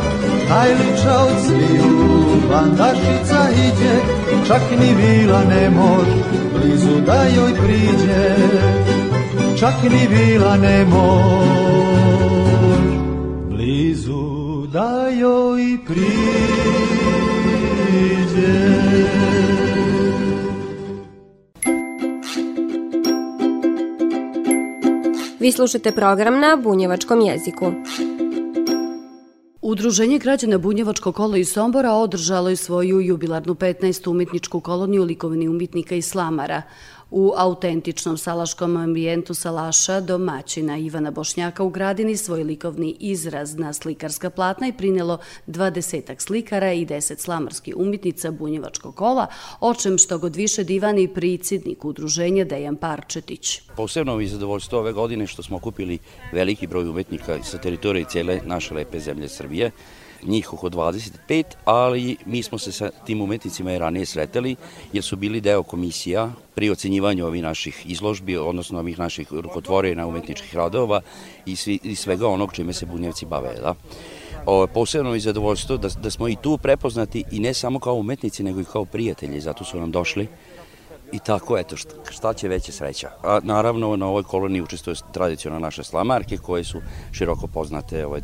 najliča 0.49 1.19
od 1.21 1.45
sviju, 1.47 2.09
bandašica 2.50 3.49
iđe, 3.50 3.97
čak 4.47 4.62
ni 4.81 4.95
vila 4.95 5.45
ne 5.45 5.71
mož, 5.71 6.09
blizu 6.55 7.00
da 7.07 7.25
joj 7.25 7.52
priđe, 7.55 8.35
čak 9.59 9.75
ni 9.83 10.16
vila 10.16 10.57
ne 10.57 10.85
mož, 10.85 12.26
blizu 13.50 14.66
da 14.73 15.09
joj 15.09 15.78
priđe. 15.87 16.95
Vi 25.46 25.52
slušate 25.52 25.92
program 25.92 26.40
na 26.40 26.56
bunjevačkom 26.56 27.20
jeziku. 27.20 27.72
Udruženje 29.62 30.18
građana 30.18 30.58
Bunjevačko 30.58 31.12
kolo 31.12 31.36
iz 31.36 31.52
Sombora 31.52 31.92
održalo 31.92 32.48
je 32.48 32.56
svoju 32.56 33.00
jubilarnu 33.00 33.54
15. 33.54 34.10
umetničku 34.10 34.60
koloniju 34.60 35.04
likovni 35.04 35.48
umetnika 35.48 35.94
i 35.94 36.02
slamara. 36.02 36.62
U 37.10 37.32
autentičnom 37.36 38.18
salaškom 38.18 38.76
ambijentu 38.76 39.34
salaša 39.34 40.00
domaćina 40.00 40.78
Ivana 40.78 41.10
Bošnjaka 41.10 41.62
u 41.62 41.70
gradini 41.70 42.16
svoj 42.16 42.44
likovni 42.44 42.96
izraz 43.00 43.54
na 43.54 43.72
slikarska 43.72 44.30
platna 44.30 44.68
i 44.68 44.72
prinelo 44.72 45.18
dvadesetak 45.46 46.22
slikara 46.22 46.72
i 46.72 46.84
deset 46.84 47.20
slamarskih 47.20 47.76
umjetnica 47.76 48.30
bunjevačkog 48.30 48.94
kola, 48.94 49.26
o 49.60 49.75
čem 49.75 49.98
što 49.98 50.18
god 50.18 50.36
više 50.36 50.64
divani 50.64 51.08
pricidnik 51.08 51.84
udruženja 51.84 52.44
Dejan 52.44 52.76
Parčetić. 52.76 53.60
Posebno 53.76 54.16
mi 54.16 54.26
zadovoljstvo 54.26 54.78
ove 54.78 54.92
godine 54.92 55.26
što 55.26 55.42
smo 55.42 55.56
okupili 55.56 55.98
veliki 56.32 56.66
broj 56.66 56.88
umetnika 56.88 57.42
sa 57.42 57.58
teritorije 57.58 58.04
cijele 58.08 58.40
naše 58.44 58.75
lepe 58.75 59.00
zemlje 59.00 59.28
Srbije, 59.28 59.70
njih 60.23 60.52
oko 60.52 60.70
25, 60.70 61.44
ali 61.64 62.16
mi 62.26 62.42
smo 62.42 62.58
se 62.58 62.73
sa 62.73 62.90
tim 63.06 63.20
umetnicima 63.20 63.73
i 63.73 63.78
ranije 63.78 64.06
sreteli, 64.06 64.56
jer 64.92 65.04
su 65.04 65.16
bili 65.16 65.40
deo 65.40 65.62
komisija 65.62 66.32
pri 66.54 66.70
ocenjivanju 66.70 67.26
ovih 67.26 67.42
naših 67.42 67.82
izložbi, 67.87 68.37
odnosno 68.37 68.78
ovih 68.78 68.99
naših 68.99 69.32
rukotvorena 69.32 70.06
umetničkih 70.06 70.54
radova 70.54 71.00
i, 71.46 71.56
svi, 71.56 71.78
i 71.82 71.94
svega 71.94 72.28
onog 72.28 72.52
čime 72.52 72.73
se 72.73 72.87
bunjevci 72.87 73.26
bave. 73.26 73.54
Da? 73.54 73.75
O, 74.46 74.66
posebno 74.66 75.14
je 75.14 75.20
zadovoljstvo 75.20 75.76
da, 75.76 75.88
da 75.88 76.11
smo 76.11 76.28
i 76.28 76.37
tu 76.42 76.58
prepoznati 76.58 77.25
i 77.32 77.40
ne 77.40 77.54
samo 77.54 77.78
kao 77.78 77.94
umetnici, 77.94 78.42
nego 78.42 78.61
i 78.61 78.64
kao 78.64 78.85
prijatelji, 78.85 79.40
zato 79.40 79.64
su 79.64 79.80
nam 79.80 79.90
došli 79.90 80.28
I 81.12 81.18
tako, 81.18 81.58
eto, 81.58 81.76
šta, 81.76 81.94
šta 82.10 82.34
će 82.34 82.48
veće 82.48 82.72
sreća. 82.72 83.10
A 83.22 83.40
naravno, 83.42 83.96
na 83.96 84.06
ovoj 84.06 84.22
koloniji 84.22 84.62
učestvuje 84.62 84.96
tradicionalno 85.12 85.66
naše 85.66 85.84
slamarke, 85.84 86.36
koje 86.36 86.64
su 86.64 86.80
široko 87.12 87.46
poznate 87.46 88.06
ovaj, 88.06 88.20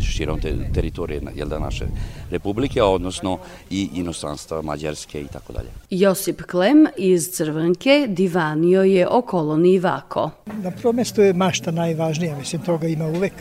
širom 0.00 0.40
te, 0.40 0.54
teritorije 0.74 1.22
jel 1.34 1.48
da, 1.48 1.58
naše 1.58 1.86
republike, 2.30 2.82
odnosno 2.82 3.38
i 3.70 3.88
inostranstva 3.94 4.62
Mađarske 4.62 5.20
i 5.20 5.26
tako 5.26 5.52
dalje. 5.52 5.68
Josip 5.90 6.42
Klem 6.42 6.86
iz 6.96 7.30
Crvenke 7.32 8.06
divanio 8.08 8.82
je 8.82 9.08
o 9.08 9.22
koloniji 9.22 9.78
Vako. 9.78 10.30
Na 10.46 10.70
prvom 10.70 10.96
mestu 10.96 11.22
je 11.22 11.32
mašta 11.32 11.70
najvažnija, 11.70 12.36
mislim, 12.36 12.62
toga 12.62 12.88
ima 12.88 13.06
uvek 13.06 13.32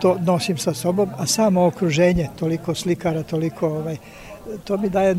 to 0.00 0.16
nosim 0.20 0.58
sa 0.58 0.74
sobom, 0.74 1.10
a 1.18 1.26
samo 1.26 1.66
okruženje, 1.66 2.28
toliko 2.38 2.74
slikara, 2.74 3.22
toliko 3.22 3.68
ovaj, 3.68 3.96
to 4.64 4.76
mi 4.76 4.88
daje 4.88 5.14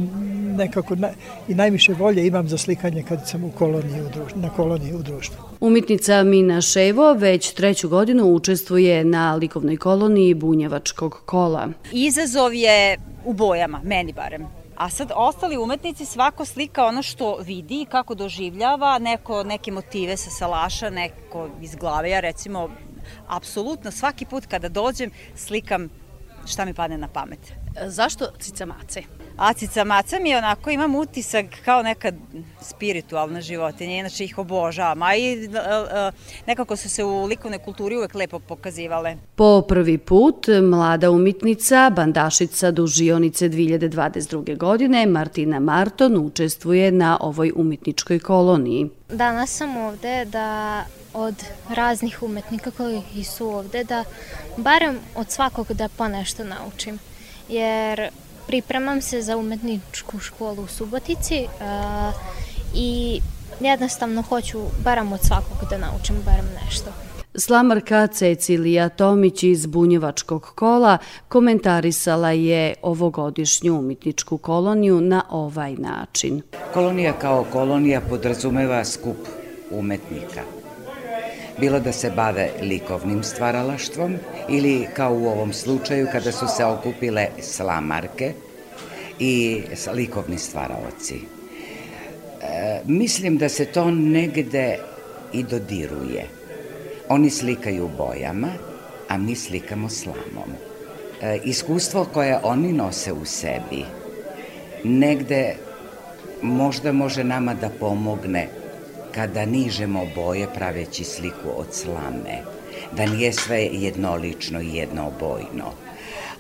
nekako 0.57 0.95
na, 0.95 1.09
i 1.47 1.55
najviše 1.55 1.93
volje 1.93 2.27
imam 2.27 2.47
za 2.47 2.57
slikanje 2.57 3.03
kad 3.03 3.27
sam 3.27 3.43
u 3.43 3.51
koloniji 3.51 4.01
u 4.01 4.09
društvu, 4.09 4.41
na 4.41 4.49
koloniji 4.49 4.93
u 4.93 5.03
društvu. 5.03 5.43
Umitnica 5.59 6.23
Mina 6.23 6.61
Ševo 6.61 7.13
već 7.13 7.51
treću 7.51 7.89
godinu 7.89 8.25
učestvuje 8.25 9.03
na 9.03 9.35
likovnoj 9.35 9.77
koloniji 9.77 10.33
Bunjevačkog 10.33 11.21
kola. 11.25 11.67
Izazov 11.91 12.53
je 12.53 12.97
u 13.25 13.33
bojama, 13.33 13.81
meni 13.83 14.13
barem. 14.13 14.47
A 14.75 14.89
sad 14.89 15.11
ostali 15.15 15.57
umetnici 15.57 16.05
svako 16.05 16.45
slika 16.45 16.85
ono 16.85 17.03
što 17.03 17.37
vidi, 17.37 17.85
kako 17.89 18.15
doživljava, 18.15 18.99
neko 18.99 19.43
neke 19.43 19.71
motive 19.71 20.17
sa 20.17 20.29
salaša, 20.29 20.89
neko 20.89 21.49
iz 21.61 21.75
glave. 21.75 22.09
Ja 22.09 22.19
recimo, 22.19 22.69
apsolutno 23.27 23.91
svaki 23.91 24.25
put 24.25 24.45
kada 24.45 24.69
dođem 24.69 25.11
slikam 25.35 25.89
šta 26.45 26.65
mi 26.65 26.73
padne 26.73 26.97
na 26.97 27.07
pamet. 27.07 27.39
Zašto 27.85 28.27
cicamace? 28.39 29.01
Acica 29.37 29.83
maca 29.83 30.19
mi 30.19 30.35
onako 30.35 30.69
imam 30.69 30.95
utisak 30.95 31.45
kao 31.65 31.83
neka 31.83 32.11
spiritualna 32.61 33.41
životinja, 33.41 33.95
inače 33.95 34.23
ih 34.23 34.37
obožavam, 34.37 35.01
a 35.01 35.15
i 35.15 35.33
e, 35.33 35.47
e, 35.47 36.11
nekako 36.47 36.75
su 36.75 36.89
se 36.89 37.03
u 37.03 37.25
likovnoj 37.25 37.59
kulturi 37.59 37.97
uvek 37.97 38.15
lepo 38.15 38.39
pokazivale. 38.39 39.17
Po 39.35 39.61
prvi 39.61 39.97
put, 39.97 40.47
mlada 40.61 41.11
umitnica, 41.11 41.89
bandašica 41.89 42.71
dužionice 42.71 43.49
2022. 43.49 44.57
godine, 44.57 45.05
Martina 45.05 45.59
Marton 45.59 46.17
učestvuje 46.17 46.91
na 46.91 47.17
ovoj 47.21 47.51
umetničkoj 47.55 48.19
koloniji. 48.19 48.89
Danas 49.09 49.57
sam 49.57 49.77
ovde 49.77 50.25
da 50.25 50.83
od 51.13 51.43
raznih 51.69 52.23
umetnika 52.23 52.71
koji 52.71 53.23
su 53.23 53.47
ovde, 53.47 53.83
da 53.83 54.03
barem 54.57 54.99
od 55.15 55.31
svakog 55.31 55.73
da 55.73 55.89
ponešto 55.97 56.43
naučim. 56.43 56.99
Jer 57.49 58.09
pripremam 58.47 59.01
se 59.01 59.21
za 59.21 59.37
umetničku 59.37 60.19
školu 60.19 60.63
u 60.63 60.67
Subotici 60.67 61.43
uh, 61.43 62.13
i 62.75 63.21
jednostavno 63.59 64.21
hoću 64.21 64.59
barem 64.83 65.13
od 65.13 65.19
svakog 65.21 65.69
da 65.69 65.77
naučim 65.77 66.15
barem 66.25 66.45
nešto. 66.65 66.91
Slamarka 67.35 68.07
Cecilija 68.07 68.89
Tomić 68.89 69.43
iz 69.43 69.65
Bunjevačkog 69.65 70.51
kola 70.55 70.97
komentarisala 71.27 72.31
je 72.31 72.73
ovogodišnju 72.81 73.79
umetničku 73.79 74.37
koloniju 74.37 75.01
na 75.01 75.23
ovaj 75.29 75.73
način. 75.73 76.41
Kolonija 76.73 77.13
kao 77.13 77.45
kolonija 77.51 78.01
podrazumeva 78.01 78.85
skup 78.85 79.17
umetnika– 79.71 80.41
bilo 81.59 81.79
da 81.79 81.91
se 81.91 82.11
bave 82.11 82.49
likovnim 82.61 83.23
stvaralaštvom 83.23 84.15
ili 84.49 84.87
kao 84.93 85.13
u 85.13 85.27
ovom 85.27 85.53
slučaju 85.53 86.07
kada 86.11 86.31
su 86.31 86.45
se 86.57 86.65
okupile 86.65 87.27
slamarke 87.41 88.33
i 89.19 89.61
likovni 89.93 90.37
stvaralaci. 90.37 91.15
E, 92.41 92.81
mislim 92.85 93.37
da 93.37 93.49
se 93.49 93.65
to 93.65 93.91
negde 93.91 94.77
i 95.33 95.43
dodiruje. 95.43 96.27
Oni 97.09 97.29
slikaju 97.29 97.89
bojama, 97.97 98.49
a 99.07 99.17
mi 99.17 99.35
slikamo 99.35 99.89
slamom. 99.89 100.51
E, 101.21 101.39
iskustvo 101.43 102.05
koje 102.13 102.39
oni 102.43 102.73
nose 102.73 103.13
u 103.13 103.25
sebi 103.25 103.85
negde 104.83 105.55
možda 106.41 106.91
može 106.91 107.23
nama 107.23 107.53
da 107.53 107.69
pomogne 107.79 108.47
kada 109.17 109.45
nižemo 109.45 110.05
boje 110.15 110.47
praveći 110.53 111.03
sliku 111.03 111.49
od 111.57 111.67
slame, 111.71 112.37
da 112.97 113.05
nije 113.05 113.33
sve 113.33 113.63
jednolično 113.65 114.61
i 114.61 114.75
jednoobojno. 114.75 115.73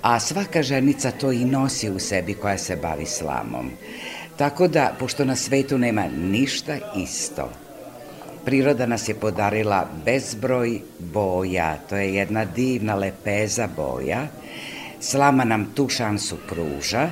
A 0.01 0.19
svaka 0.19 0.63
ženica 0.63 1.11
to 1.11 1.31
i 1.31 1.45
nosi 1.45 1.89
u 1.89 1.99
sebi 1.99 2.33
koja 2.33 2.57
se 2.57 2.75
bavi 2.75 3.05
slamom. 3.05 3.71
Tako 4.37 4.67
da, 4.67 4.93
pošto 4.99 5.25
na 5.25 5.35
svetu 5.35 5.77
nema 5.77 6.05
ništa 6.17 6.77
isto, 6.97 7.49
priroda 8.45 8.85
nas 8.85 9.09
je 9.09 9.15
podarila 9.15 9.87
bezbroj 10.05 10.79
boja, 10.99 11.77
to 11.89 11.95
je 11.95 12.13
jedna 12.15 12.45
divna 12.45 12.95
lepeza 12.95 13.67
boja, 13.75 14.27
slama 14.99 15.43
nam 15.43 15.71
tu 15.75 15.89
šansu 15.89 16.37
pruža, 16.49 17.09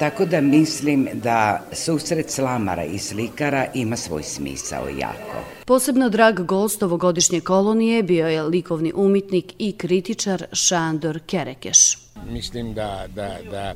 Tako 0.00 0.24
da 0.26 0.40
mislim 0.40 1.08
da 1.12 1.60
susret 1.72 2.30
slamara 2.30 2.84
i 2.84 2.98
slikara 2.98 3.66
ima 3.74 3.96
svoj 3.96 4.22
smisao 4.22 4.88
jako. 4.88 5.44
Posebno 5.64 6.08
drag 6.08 6.40
gost 6.40 6.82
ovogodišnje 6.82 7.40
kolonije 7.40 8.02
bio 8.02 8.28
je 8.28 8.42
likovni 8.42 8.92
umitnik 8.94 9.54
i 9.58 9.72
kritičar 9.72 10.44
Šandor 10.52 11.20
Kerekeš. 11.26 11.98
Mislim 12.30 12.74
da, 12.74 13.06
da, 13.14 13.36
da 13.50 13.74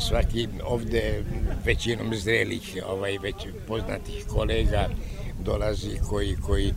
svaki 0.00 0.48
ovde 0.64 1.24
većinom 1.64 2.14
zrelih, 2.14 2.78
ovaj, 2.88 3.18
već 3.18 3.36
poznatih 3.68 4.24
kolega 4.28 4.88
dolazi 5.44 5.98
koji, 6.08 6.36
koji, 6.46 6.72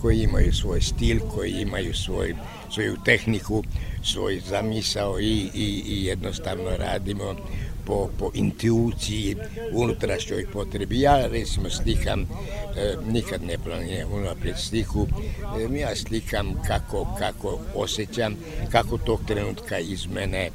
koji 0.00 0.22
imaju 0.22 0.52
svoj 0.52 0.80
stil, 0.80 1.18
koji 1.34 1.50
imaju 1.50 1.94
svoj, 1.94 2.34
svoju 2.70 2.96
tehniku, 3.04 3.62
svoj 4.04 4.40
zamisao 4.48 5.20
i, 5.20 5.48
i, 5.54 5.82
i 5.86 6.04
jednostavno 6.04 6.70
radimo 6.78 7.34
po, 7.86 8.08
po 8.18 8.30
intuiciji, 8.34 9.36
unutrašnjoj 9.72 10.46
potrebi. 10.52 11.00
Ja 11.00 11.26
recimo 11.26 11.70
slikam, 11.70 12.20
e, 12.20 12.26
nikad 13.12 13.42
ne 13.42 13.58
planiram 13.58 14.12
unaprijed 14.12 14.56
sliku, 14.58 15.06
e, 15.72 15.78
ja 15.78 15.96
slikam 15.96 16.54
kako, 16.66 17.16
kako 17.18 17.58
osjećam, 17.74 18.36
kako 18.72 18.98
tog 18.98 19.20
trenutka 19.26 19.78
iz 19.78 20.06
mene 20.06 20.50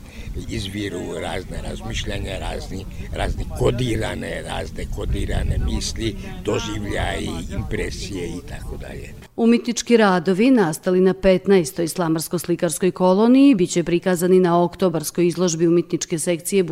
izviru 0.49 1.19
razne 1.21 1.61
razmišljanja, 1.61 2.39
razni, 2.39 2.85
razni 3.13 3.45
kodirane, 3.59 4.41
razne 4.41 4.85
kodirane 4.95 5.57
misli, 5.65 6.15
doživljaji, 6.45 7.29
impresije 7.55 8.27
i 8.27 8.41
tako 8.49 8.77
dalje. 8.77 9.13
Umetnički 9.35 9.97
radovi 9.97 10.51
nastali 10.51 11.01
na 11.01 11.13
15. 11.13 11.83
islamarsko-slikarskoj 11.83 12.91
koloniji 12.91 13.55
biće 13.55 13.83
prikazani 13.83 14.39
na 14.39 14.63
oktobarskoj 14.63 15.27
izložbi 15.27 15.67
umetničke 15.67 16.19
sekcije 16.19 16.63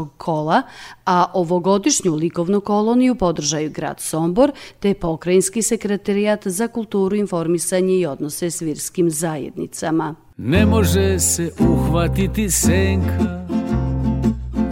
Bunjevačkog 0.00 0.08
kola, 0.16 0.62
a 1.06 1.24
ovogodišnju 1.34 2.14
likovnu 2.14 2.60
koloniju 2.60 3.14
podržaju 3.14 3.70
grad 3.70 4.00
Sombor 4.00 4.52
te 4.80 4.94
pokrajinski 4.94 5.62
sekretarijat 5.62 6.46
za 6.46 6.68
kulturu, 6.68 7.16
informisanje 7.16 7.94
i 7.94 8.06
odnose 8.06 8.50
s 8.50 8.62
virskim 8.62 9.10
zajednicama. 9.10 10.14
Ne 10.36 10.66
može 10.66 11.18
se 11.18 11.52
uhvatiti 11.60 12.50
senka 12.50 13.46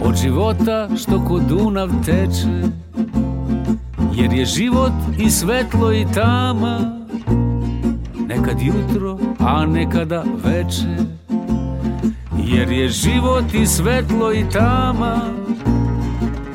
od 0.05 0.15
života 0.15 0.89
što 0.97 1.25
kod 1.27 1.41
Dunav 1.41 1.89
teče, 2.05 2.69
jer 4.15 4.33
je 4.33 4.45
život 4.45 4.93
i 5.19 5.29
svetlo 5.29 5.93
i 5.93 6.05
tama, 6.13 6.99
nekad 8.27 8.61
jutro, 8.61 9.17
a 9.39 9.65
nekada 9.65 10.23
veče. 10.43 11.19
Jer 12.55 12.71
je 12.71 12.89
život 12.89 13.53
i 13.53 13.65
svetlo 13.65 14.33
i 14.33 14.45
tama, 14.53 15.21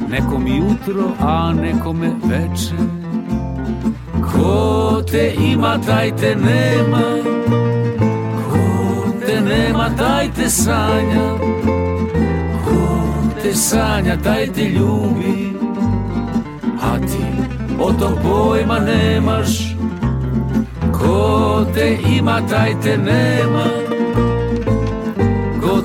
nekom 0.08 0.46
jutro, 0.46 1.10
a 1.20 1.52
nekome 1.52 2.10
veče. 2.24 2.76
Ko 4.22 5.02
te 5.10 5.34
ima, 5.38 5.78
taj 5.86 6.16
te 6.16 6.36
nema. 6.36 7.02
Ko 8.50 8.58
te 9.26 9.40
nema, 9.40 9.90
taj 9.98 10.32
te 10.36 10.50
sanja 10.50 11.38
Ko 12.64 13.02
te 13.42 13.54
sanja, 13.54 14.16
taj 14.24 14.46
te 14.46 14.62
ljubi. 14.62 15.56
A 16.82 16.98
ti 16.98 17.24
o 17.80 17.92
to 17.92 18.18
pojma 18.22 18.78
nemaš. 18.78 19.76
Ko 20.92 21.66
te 21.74 21.98
ima, 22.16 22.40
taj 22.48 22.80
te 22.82 22.98
nema 22.98 23.93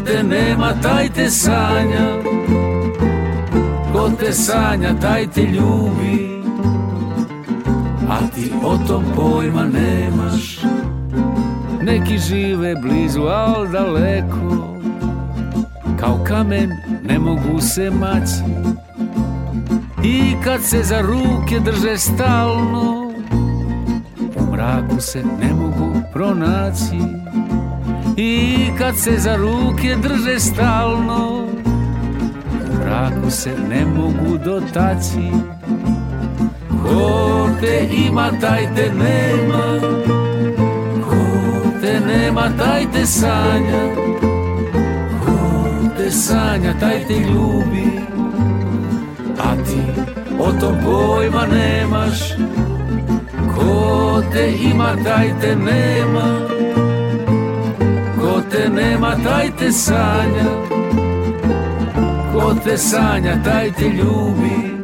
te 0.09 0.23
nema, 0.23 0.73
taj 0.81 1.09
te 1.09 1.29
sanja. 1.29 2.07
Ko 3.93 4.09
te 4.19 4.33
sanja, 4.33 4.93
taj 5.01 5.27
te 5.27 5.41
ljubi. 5.41 6.41
A 8.09 8.17
ti 8.35 8.51
o 8.63 8.77
tom 8.87 9.03
pojma 9.15 9.63
nemaš. 9.63 10.59
Neki 11.81 12.17
žive 12.17 12.75
blizu, 12.75 13.21
al 13.21 13.67
daleko. 13.71 14.79
Kao 15.99 16.19
kamen 16.27 16.69
ne 17.03 17.19
mogu 17.19 17.61
se 17.61 17.89
maći 17.89 18.43
I 20.03 20.33
kad 20.43 20.63
se 20.63 20.83
za 20.83 21.01
ruke 21.01 21.59
drže 21.59 21.97
stalno 21.97 23.11
U 24.35 24.51
mraku 24.51 25.01
se 25.01 25.23
ne 25.41 25.53
mogu 25.53 26.01
pronaći 26.13 26.99
I 28.21 28.71
kad 28.77 28.97
se 28.97 29.17
za 29.17 29.35
ruke 29.35 29.95
drže 29.95 30.39
stalno 30.39 31.47
U 32.71 32.75
mraku 32.79 33.31
se 33.31 33.51
ne 33.69 33.85
mogu 33.85 34.37
dotaći. 34.45 35.31
Ko 36.83 37.49
te 37.61 37.89
ima, 38.07 38.31
taj 38.41 38.75
te 38.75 38.91
nema. 38.91 39.79
Ko 41.03 41.15
te 41.81 41.99
nema, 42.07 42.51
taj 42.57 42.85
te 42.93 43.05
sanja. 43.05 43.95
Ko 45.25 45.37
te 45.97 46.11
sanja, 46.11 46.73
taj 46.79 47.07
te 47.07 47.13
ljubi. 47.13 47.99
A 49.39 49.55
ti 49.55 50.01
o 50.39 50.51
tom 50.59 50.75
pojma 50.85 51.45
nemaš. 51.53 52.33
Ko 53.55 54.23
te 54.33 54.53
ima, 54.71 54.95
taj 55.03 55.33
te 55.41 55.55
nema 55.55 56.58
te 58.59 58.69
nema, 58.69 59.15
taj 59.23 59.51
te 59.59 59.71
sanja. 59.71 60.49
Ko 62.33 62.55
te 62.63 62.77
sanja, 62.77 63.43
taj 63.43 63.71
te 63.71 63.85
ljubi. 63.89 64.83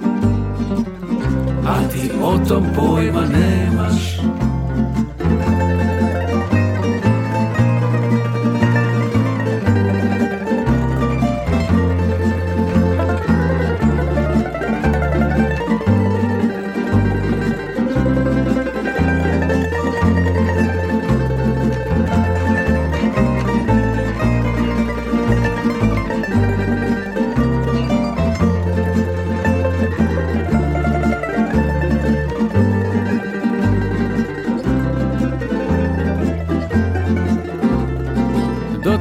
A 1.68 1.88
ti 1.92 2.12
o 2.24 2.38
tom 2.48 2.64
pojma 2.76 3.22
nemaš 3.22 4.25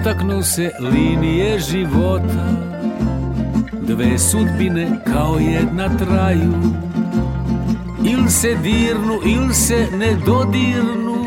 Dotaknu 0.05 0.43
se 0.43 0.71
linije 0.81 1.59
života. 1.59 2.47
Dve 3.73 4.19
sudbine 4.19 4.88
kao 5.05 5.38
jedna 5.38 5.88
traju. 5.99 6.53
Il 8.05 8.29
se 8.29 8.55
dirnu, 8.62 9.21
il 9.25 9.53
se 9.53 9.88
ne 9.99 10.17
dodirnu 10.27 11.27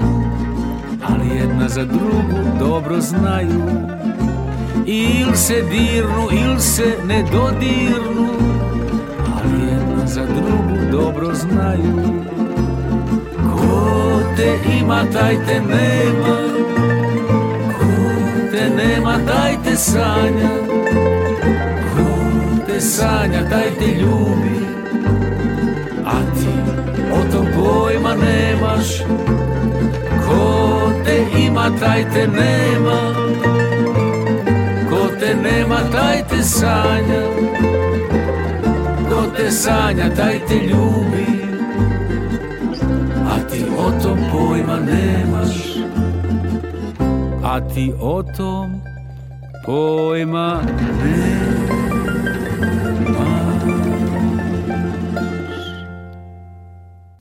Ali 1.09 1.27
jedna 1.37 1.69
za 1.69 1.85
drugu 1.85 2.59
dobro 2.59 3.01
znaju. 3.01 3.63
Il 4.85 5.35
se 5.35 5.63
dirnu, 5.71 6.27
il 6.31 6.59
se 6.59 6.97
ne 7.07 7.23
dodirnu 7.31 8.27
Ali 9.35 9.63
jedna 9.63 10.07
za 10.07 10.25
drugu 10.25 10.91
dobro 10.91 11.33
znaju. 11.33 12.23
Ko 13.53 14.21
te 14.35 14.59
ima, 14.79 15.03
taj 15.13 15.35
te 15.45 15.61
nema 15.61 16.46
nema, 18.87 19.19
taj 19.27 19.57
te 19.63 19.75
sanja 19.75 20.49
Ko 21.93 22.05
te 22.67 22.81
sanja, 22.81 23.49
taj 23.49 23.69
te 23.79 23.85
ljubi. 23.85 24.57
A 26.05 26.17
ti 26.35 26.53
o 27.11 27.31
tom 27.31 27.47
pojma 27.55 28.15
nemaš. 28.15 28.87
Ko 30.27 30.91
te 31.05 31.39
ima, 31.45 31.71
taj 31.79 32.03
te 32.13 32.27
nema. 32.27 32.99
Ko 34.89 35.07
te 35.19 35.35
nema, 35.35 35.79
taj 35.91 36.23
te 36.29 36.43
sanja 36.43 37.21
Ko 39.09 39.21
te 39.37 39.51
sanja, 39.51 40.09
te 40.47 40.55
ljubi. 40.55 41.27
A 43.31 43.49
ti 43.51 43.65
o 43.77 43.91
tom 44.03 44.19
pojma 44.31 44.79
a 47.57 47.61
ti 47.73 47.85
o 48.13 48.21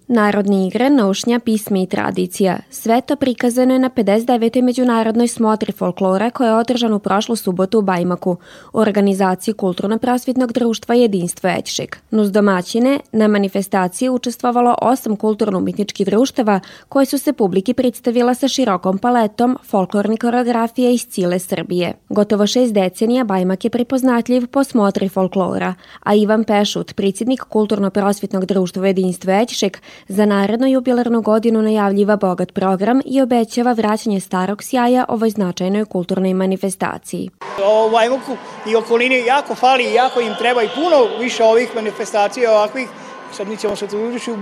Narodne 0.09 0.67
igre, 0.67 0.91
naušnja, 0.91 1.39
pisme 1.39 1.83
i 1.83 1.87
tradicija. 1.87 2.59
Sve 2.71 3.01
to 3.01 3.17
prikazano 3.17 3.73
je 3.73 3.79
na 3.79 3.91
59. 3.91 4.63
međunarodnoj 4.63 5.29
smotri 5.29 5.73
folklora 5.73 6.31
koja 6.31 6.49
je 6.49 6.55
održana 6.55 6.97
u 6.97 6.99
prošlu 6.99 7.37
subotu 7.37 7.79
u 7.79 7.83
Bajmaku 7.83 8.37
u 8.73 8.79
organizaciji 8.79 9.55
Kulturno-prosvjetnog 9.55 10.53
društva 10.53 10.95
Jedinstvo 10.95 11.51
Ećšik. 11.51 11.99
Nuz 12.11 12.33
domaćine 12.33 13.01
na 13.13 13.29
manifestaciji 13.29 14.09
učestvovalo 14.09 14.75
osam 14.83 15.17
kulturno-umetničkih 15.17 16.07
društava 16.07 16.61
koje 16.89 17.07
su 17.07 17.19
se 17.19 17.33
publiki 17.33 17.75
predstavila 17.75 18.35
sa 18.35 18.49
širokom 18.49 18.99
paletom 18.99 19.59
folklorne 19.65 20.17
koreografije 20.17 20.95
iz 20.95 21.07
cijele 21.07 21.39
Srbije. 21.39 21.93
Gotovo 22.09 22.47
šest 22.47 22.75
decenija 22.75 23.25
Bajmak 23.25 23.65
je 23.65 23.71
prepoznatljiv 23.71 24.47
po 24.47 24.65
smotri 24.65 25.09
folklora, 25.09 25.75
a 26.03 26.15
Ivan 26.15 26.45
Pešut, 26.45 26.95
predsjednik 26.95 27.41
Kulturno-prosvjetnog 27.41 28.45
društva 28.45 28.87
Jedinstvo 28.87 29.33
Ećšik, 29.33 29.83
Za 30.09 30.27
narednu 30.27 30.67
jubilarnu 30.67 31.23
godinu 31.23 31.63
najavljiva 31.63 32.17
bogat 32.17 32.53
program 32.53 33.01
i 33.05 33.23
obećava 33.23 33.73
vraćanje 33.73 34.21
starog 34.21 34.63
sjaja 34.63 35.05
ovoj 35.09 35.31
značajnoj 35.31 35.85
kulturnoj 35.85 36.35
manifestaciji. 36.35 37.31
O 37.65 37.89
Vajmuku 37.89 38.37
i 38.67 38.77
okolini 38.77 39.25
jako 39.27 39.55
fali 39.55 39.85
i 39.85 39.95
jako 39.95 40.21
im 40.21 40.35
treba 40.39 40.63
i 40.63 40.69
puno 40.75 41.19
više 41.21 41.45
ovih 41.45 41.75
manifestacija 41.75 42.53
ovakvih. 42.53 42.89
Sad 43.33 43.49
mi 43.49 43.57
ćemo 43.57 43.77
se 43.77 43.87
truditi 43.87 44.31
u, 44.31 44.37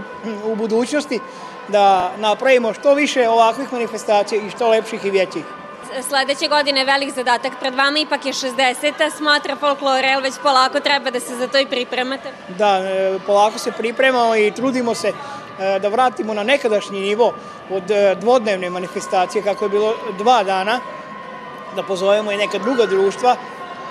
u 0.52 0.56
budućnosti 0.56 1.20
da 1.68 2.12
napravimo 2.18 2.74
što 2.74 2.94
više 2.94 3.28
ovakvih 3.28 3.72
manifestacija 3.72 4.42
i 4.42 4.50
što 4.50 4.68
lepših 4.68 5.04
i 5.04 5.10
većih. 5.10 5.44
Sledeće 6.02 6.48
godine 6.48 6.80
je 6.80 6.84
velik 6.84 7.14
zadatak 7.14 7.52
pred 7.60 7.74
vama, 7.74 7.98
ipak 7.98 8.26
je 8.26 8.32
60. 8.32 9.16
smatra 9.16 9.56
folklore, 9.56 10.12
ali 10.14 10.22
već 10.22 10.34
polako 10.42 10.80
treba 10.80 11.10
da 11.10 11.20
se 11.20 11.36
za 11.36 11.48
to 11.48 11.58
i 11.58 11.66
pripremate? 11.66 12.28
Da, 12.58 12.78
e, 12.78 13.18
polako 13.26 13.58
se 13.58 13.72
pripremamo 13.72 14.36
i 14.36 14.50
trudimo 14.50 14.94
se 14.94 15.12
da 15.58 15.88
vratimo 15.88 16.34
na 16.34 16.42
nekadašnji 16.42 17.00
nivo 17.00 17.32
od 17.70 17.90
e, 17.90 18.14
dvodnevne 18.20 18.70
manifestacije, 18.70 19.42
kako 19.42 19.64
je 19.64 19.68
bilo 19.68 19.94
dva 20.18 20.42
dana, 20.42 20.80
da 21.76 21.82
pozovemo 21.82 22.32
i 22.32 22.36
neka 22.36 22.58
druga 22.58 22.86
društva 22.86 23.36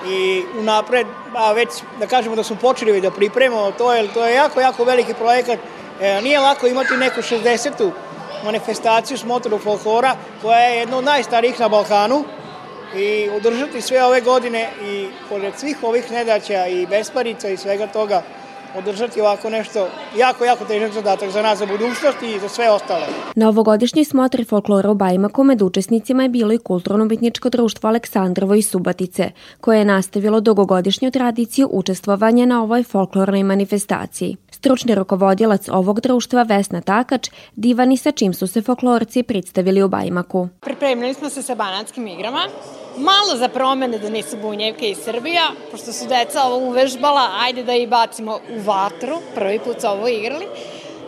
i 0.07 0.43
unapred, 0.59 1.07
a 1.35 1.53
već 1.53 1.69
da 1.99 2.07
kažemo 2.07 2.35
da 2.35 2.43
smo 2.43 2.55
počeli 2.55 3.01
da 3.01 3.11
pripremamo 3.11 3.71
to, 3.71 3.93
jer 3.93 4.13
to 4.13 4.25
je 4.25 4.35
jako, 4.35 4.61
jako 4.61 4.83
veliki 4.83 5.13
projekat. 5.13 5.59
Nije 6.23 6.39
lako 6.39 6.67
imati 6.67 6.97
neku 6.97 7.21
60 7.21 7.91
manifestaciju 8.45 9.17
smotoru 9.17 9.59
folklora 9.59 10.15
koja 10.41 10.59
je 10.59 10.79
jedna 10.79 10.97
od 10.97 11.03
najstarijih 11.03 11.59
na 11.59 11.69
Balkanu 11.69 12.23
i 12.95 13.29
održati 13.29 13.81
sve 13.81 14.03
ove 14.03 14.21
godine 14.21 14.69
i 14.85 15.07
pored 15.29 15.53
svih 15.57 15.77
ovih 15.83 16.11
nedaća 16.11 16.67
i 16.67 16.85
besparica 16.85 17.49
i 17.49 17.57
svega 17.57 17.87
toga 17.87 18.21
održati 18.77 19.21
ovako 19.21 19.49
nešto 19.49 19.87
jako, 20.17 20.45
jako 20.45 20.65
težak 20.65 20.91
zadatak 20.93 21.29
za 21.29 21.41
nas 21.41 21.59
za 21.59 21.65
budućnost 21.65 22.17
i 22.21 22.39
za 22.39 22.49
sve 22.49 22.69
ostale. 22.69 23.05
Na 23.35 23.49
ovogodišnjoj 23.49 24.05
smotri 24.05 24.43
folklora 24.43 24.91
u 24.91 24.95
Bajmaku 24.95 25.43
med 25.43 25.61
učesnicima 25.61 26.23
je 26.23 26.29
bilo 26.29 26.53
i 26.53 26.57
kulturno-umetničko 26.57 27.49
društvo 27.49 27.89
Aleksandrovo 27.89 28.53
iz 28.53 28.69
Subatice, 28.69 29.31
koje 29.61 29.79
je 29.79 29.85
nastavilo 29.85 30.39
dugogodišnju 30.39 31.11
tradiciju 31.11 31.69
učestvovanja 31.71 32.45
na 32.45 32.63
ovoj 32.63 32.83
folklornoj 32.83 33.43
manifestaciji. 33.43 34.37
Stručni 34.51 34.95
rukovodilac 34.95 35.69
ovog 35.69 36.01
društva 36.01 36.43
Vesna 36.43 36.81
Takač 36.81 37.29
divani 37.55 37.97
sa 37.97 38.11
čim 38.11 38.33
su 38.33 38.47
se 38.47 38.61
folklorci 38.61 39.23
predstavili 39.23 39.83
u 39.83 39.87
Bajmaku. 39.87 40.47
Pripremili 40.59 41.13
smo 41.13 41.29
se 41.29 41.41
sa 41.41 41.55
banatskim 41.55 42.07
igrama, 42.07 42.41
malo 42.97 43.35
za 43.35 43.47
promene 43.47 43.97
da 43.99 44.09
nisu 44.09 44.37
bunjevke 44.37 44.89
iz 44.89 44.97
Srbija, 44.97 45.51
pošto 45.71 45.93
su 45.93 46.07
deca 46.07 46.43
ovo 46.43 46.57
uvežbala, 46.57 47.29
ajde 47.39 47.63
da 47.63 47.73
i 47.73 47.87
bacimo 47.87 48.39
u 48.55 48.61
vatru, 48.61 49.17
prvi 49.35 49.59
put 49.59 49.81
su 49.81 49.87
ovo 49.87 50.07
igrali. 50.07 50.45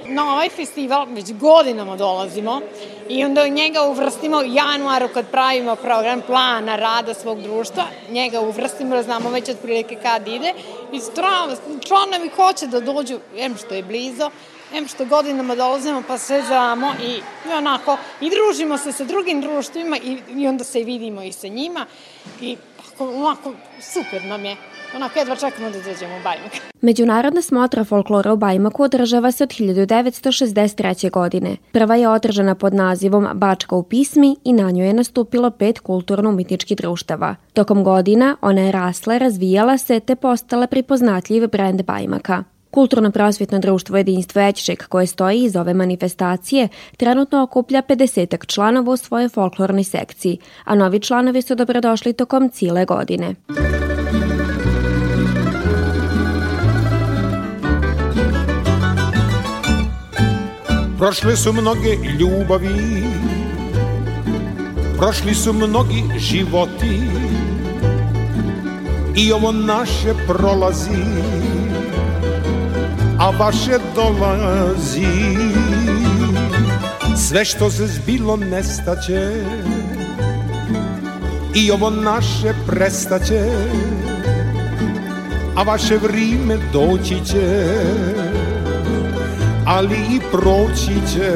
Na 0.07 0.33
ovaj 0.33 0.49
festival 0.49 1.05
već 1.09 1.33
godinama 1.33 1.95
dolazimo 1.95 2.61
i 3.09 3.25
onda 3.25 3.47
njega 3.47 3.81
uvrstimo 3.81 4.37
u 4.37 4.43
januaru 4.45 5.07
kad 5.13 5.31
pravimo 5.31 5.75
program 5.75 6.21
plana 6.21 6.75
rada 6.75 7.13
svog 7.13 7.41
društva, 7.41 7.83
njega 8.09 8.41
uvrstimo 8.41 8.95
da 8.95 9.03
znamo 9.03 9.29
već 9.29 9.49
otprilike 9.49 9.95
kad 9.95 10.27
ide 10.27 10.53
i 10.91 10.99
članovi 11.87 12.29
hoće 12.35 12.67
da 12.67 12.79
dođu, 12.79 13.19
em 13.37 13.57
što 13.57 13.75
je 13.75 13.83
blizo, 13.83 14.31
em 14.73 14.87
što 14.87 15.05
godinama 15.05 15.55
dolazimo 15.55 16.03
pa 16.07 16.17
sve 16.17 16.41
znamo 16.41 16.93
i, 17.03 17.11
i 17.49 17.53
onako 17.57 17.97
i 18.21 18.29
družimo 18.29 18.77
se 18.77 18.91
sa 18.91 19.03
drugim 19.03 19.41
društvima 19.41 19.97
i, 19.97 20.17
i 20.35 20.47
onda 20.47 20.63
se 20.63 20.83
vidimo 20.83 21.21
i 21.23 21.31
sa 21.31 21.47
njima 21.47 21.85
i 22.41 22.57
onako 22.99 23.53
super 23.81 24.23
nam 24.23 24.45
je. 24.45 24.55
Onako, 24.95 25.19
jedva 25.19 25.35
čekamo 25.35 25.69
da 25.69 25.77
dođemo 25.77 26.15
u 26.15 26.23
Bajmak. 26.23 26.51
Međunarodna 26.81 27.41
smotra 27.41 27.83
folklora 27.83 28.33
u 28.33 28.37
Bajmaku 28.37 28.83
održava 28.83 29.31
se 29.31 29.43
od 29.43 29.49
1963. 29.49 31.11
godine. 31.11 31.57
Prva 31.71 31.95
je 31.95 32.09
održana 32.09 32.55
pod 32.55 32.73
nazivom 32.73 33.27
Bačka 33.33 33.75
u 33.75 33.83
pismi 33.83 34.35
i 34.43 34.53
na 34.53 34.71
njoj 34.71 34.87
je 34.87 34.93
nastupilo 34.93 35.51
pet 35.51 35.79
kulturno-umitničkih 35.79 36.77
društava. 36.77 37.35
Tokom 37.53 37.83
godina 37.83 38.37
ona 38.41 38.61
je 38.61 38.71
rasla, 38.71 39.17
razvijala 39.17 39.77
se 39.77 39.99
te 39.99 40.15
postala 40.15 40.67
pripoznatljiv 40.67 41.47
brend 41.47 41.83
Bajmaka. 41.83 42.54
Kulturno-prosvjetno 42.75 43.59
društvo 43.59 43.97
Jedinstvo 43.97 44.41
Ećšek 44.41 44.87
koje 44.87 45.07
stoji 45.07 45.43
iz 45.43 45.55
ove 45.55 45.73
manifestacije 45.73 46.67
trenutno 46.97 47.43
okuplja 47.43 47.81
50 47.81 48.45
članova 48.47 48.91
u 48.91 48.97
svojoj 48.97 49.29
folklornoj 49.29 49.83
sekciji, 49.83 50.37
a 50.63 50.75
novi 50.75 50.99
članovi 50.99 51.41
su 51.41 51.55
dobrodošli 51.55 52.13
tokom 52.13 52.49
cijele 52.49 52.85
godine. 52.85 53.35
Prošle 60.97 61.35
su 61.35 61.53
mnoge 61.53 61.89
ljubavi 62.19 63.03
Prošli 64.97 65.33
su 65.33 65.53
mnogi 65.53 66.03
životi 66.17 67.01
I 69.15 69.31
ovo 69.31 69.51
naše 69.51 70.13
prolazi 70.27 71.54
A 73.25 73.31
vaše 73.31 73.77
dolazi. 73.95 75.07
Sve 77.17 77.45
što 77.45 77.69
se 77.71 77.87
zbilo 77.87 78.35
nestaće 78.35 79.31
I 81.55 81.71
ovo 81.71 81.89
naše 81.89 82.53
prestaće 82.67 83.49
A 85.55 85.63
vaše 85.63 85.97
vrime 85.97 86.57
doći 86.73 87.25
će 87.25 87.65
ali 89.65 89.95
i 89.95 90.19
proći 90.31 91.13
će. 91.13 91.31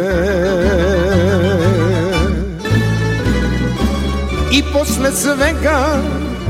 I 4.52 4.63
posle 4.73 5.12
svega 5.12 6.02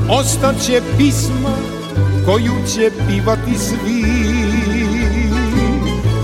ostaće 0.10 0.82
pisma 0.98 1.56
koju 2.26 2.54
će 2.74 2.92
pivati 3.08 3.58
svi 3.58 4.19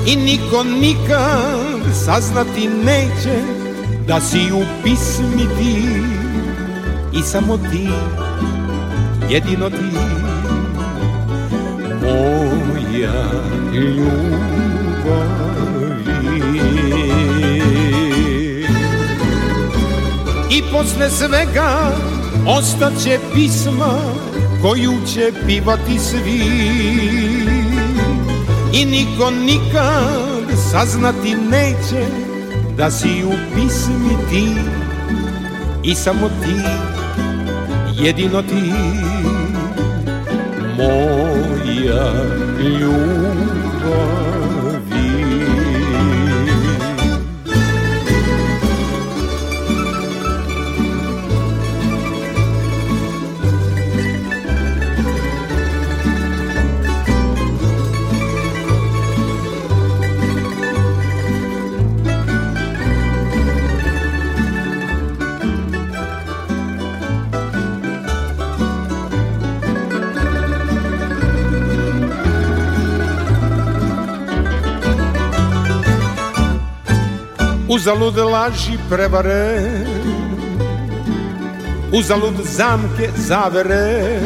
I 0.08 0.16
niko 0.16 0.64
nikad 0.64 1.96
saznati 2.06 2.68
neće 2.86 3.42
da 4.08 4.22
si 4.22 4.52
u 4.54 4.64
pismi 4.84 5.48
ti. 5.58 5.84
I 7.14 7.22
samo 7.22 7.58
ti, 7.58 7.90
jedino 9.30 9.70
ti. 9.70 9.98
Moja 12.02 13.32
ljubav 13.74 14.16
I 20.50 20.62
posle 20.72 21.10
svega 21.10 21.96
ostaće 22.48 23.20
pisma 23.34 24.00
koju 24.62 24.94
će 25.14 25.32
pivati 25.48 26.00
svi 26.00 27.45
I 28.76 28.86
niko 28.86 29.32
nikad 29.32 30.58
saznati 30.72 31.36
neće 31.36 32.06
da 32.78 32.92
si 32.92 33.24
u 33.26 33.32
pismi 33.56 34.18
ti. 34.30 34.56
I 35.84 35.96
samo 35.96 36.30
ti, 36.30 36.56
jedino 38.04 38.42
ti 38.42 38.72
Moja 40.78 42.14
ljubav 42.80 44.25
Uzalud 77.86 78.18
laži 78.18 78.78
prevare 78.90 79.60
Uzalud 81.94 82.34
zamke 82.44 83.10
zavere. 83.18 84.20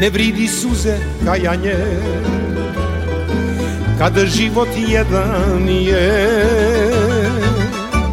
Ne 0.00 0.10
vridi 0.10 0.48
suze 0.48 0.96
kajanje 1.24 1.76
Kada 3.98 4.26
život 4.26 4.68
jedan 4.88 5.68
je. 5.68 6.40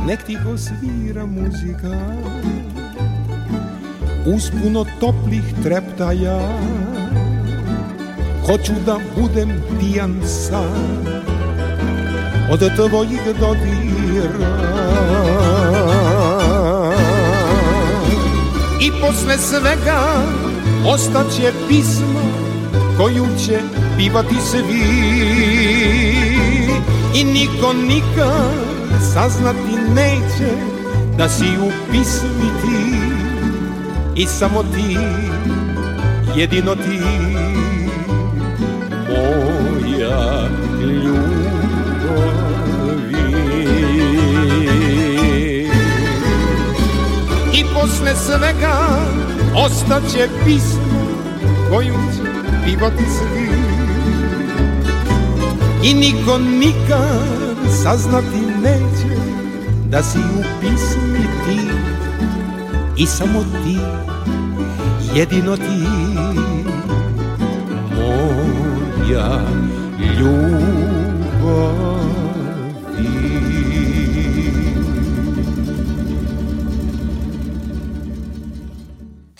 Nek 0.07 0.23
ti 0.23 0.35
ko 0.35 0.57
svira 0.57 1.25
muzika 1.25 1.95
Uz 4.25 4.51
puno 4.51 4.85
toplih 4.99 5.43
treptaja. 5.63 6.39
Hoću 8.45 8.73
da 8.85 8.97
budem 9.17 9.63
pijan 9.79 10.21
sam 10.27 11.32
od 12.49 12.59
tvojih 12.75 13.21
dodira 13.39 14.63
I 18.81 18.91
posle 19.01 19.37
svega 19.37 20.23
ostaće 20.85 21.51
pismo 21.69 22.21
koju 22.97 23.25
će 23.45 23.59
pivati 23.97 24.35
svi 24.51 24.83
I 27.15 27.23
niko 27.23 27.73
nikad 27.73 28.73
saznati 29.13 29.93
neće 29.95 30.73
da 31.17 31.29
si 31.29 31.45
u 31.61 31.71
pismi 31.91 32.49
ti. 32.61 32.95
I 34.15 34.25
samo 34.25 34.63
ti, 34.63 34.97
jedino 36.35 36.75
ti, 36.75 37.01
posle 48.03 48.15
svega 48.15 48.73
ostaće 49.55 50.29
pismo 50.45 51.03
koju 51.69 51.93
će 51.93 52.29
pivati 52.65 53.03
svi. 53.03 53.49
I 55.83 55.93
niko 55.93 56.37
nikad 56.37 57.83
saznati 57.83 58.41
neće 58.63 59.15
da 59.89 60.03
si 60.03 60.17
u 60.17 60.43
pismi 60.61 61.27
ti. 61.45 61.59
I 62.97 63.05
samo 63.05 63.43
ti, 63.43 63.77
jedino 65.15 65.57
ti, 65.57 65.87
moja 67.95 69.19
ja 69.19 69.39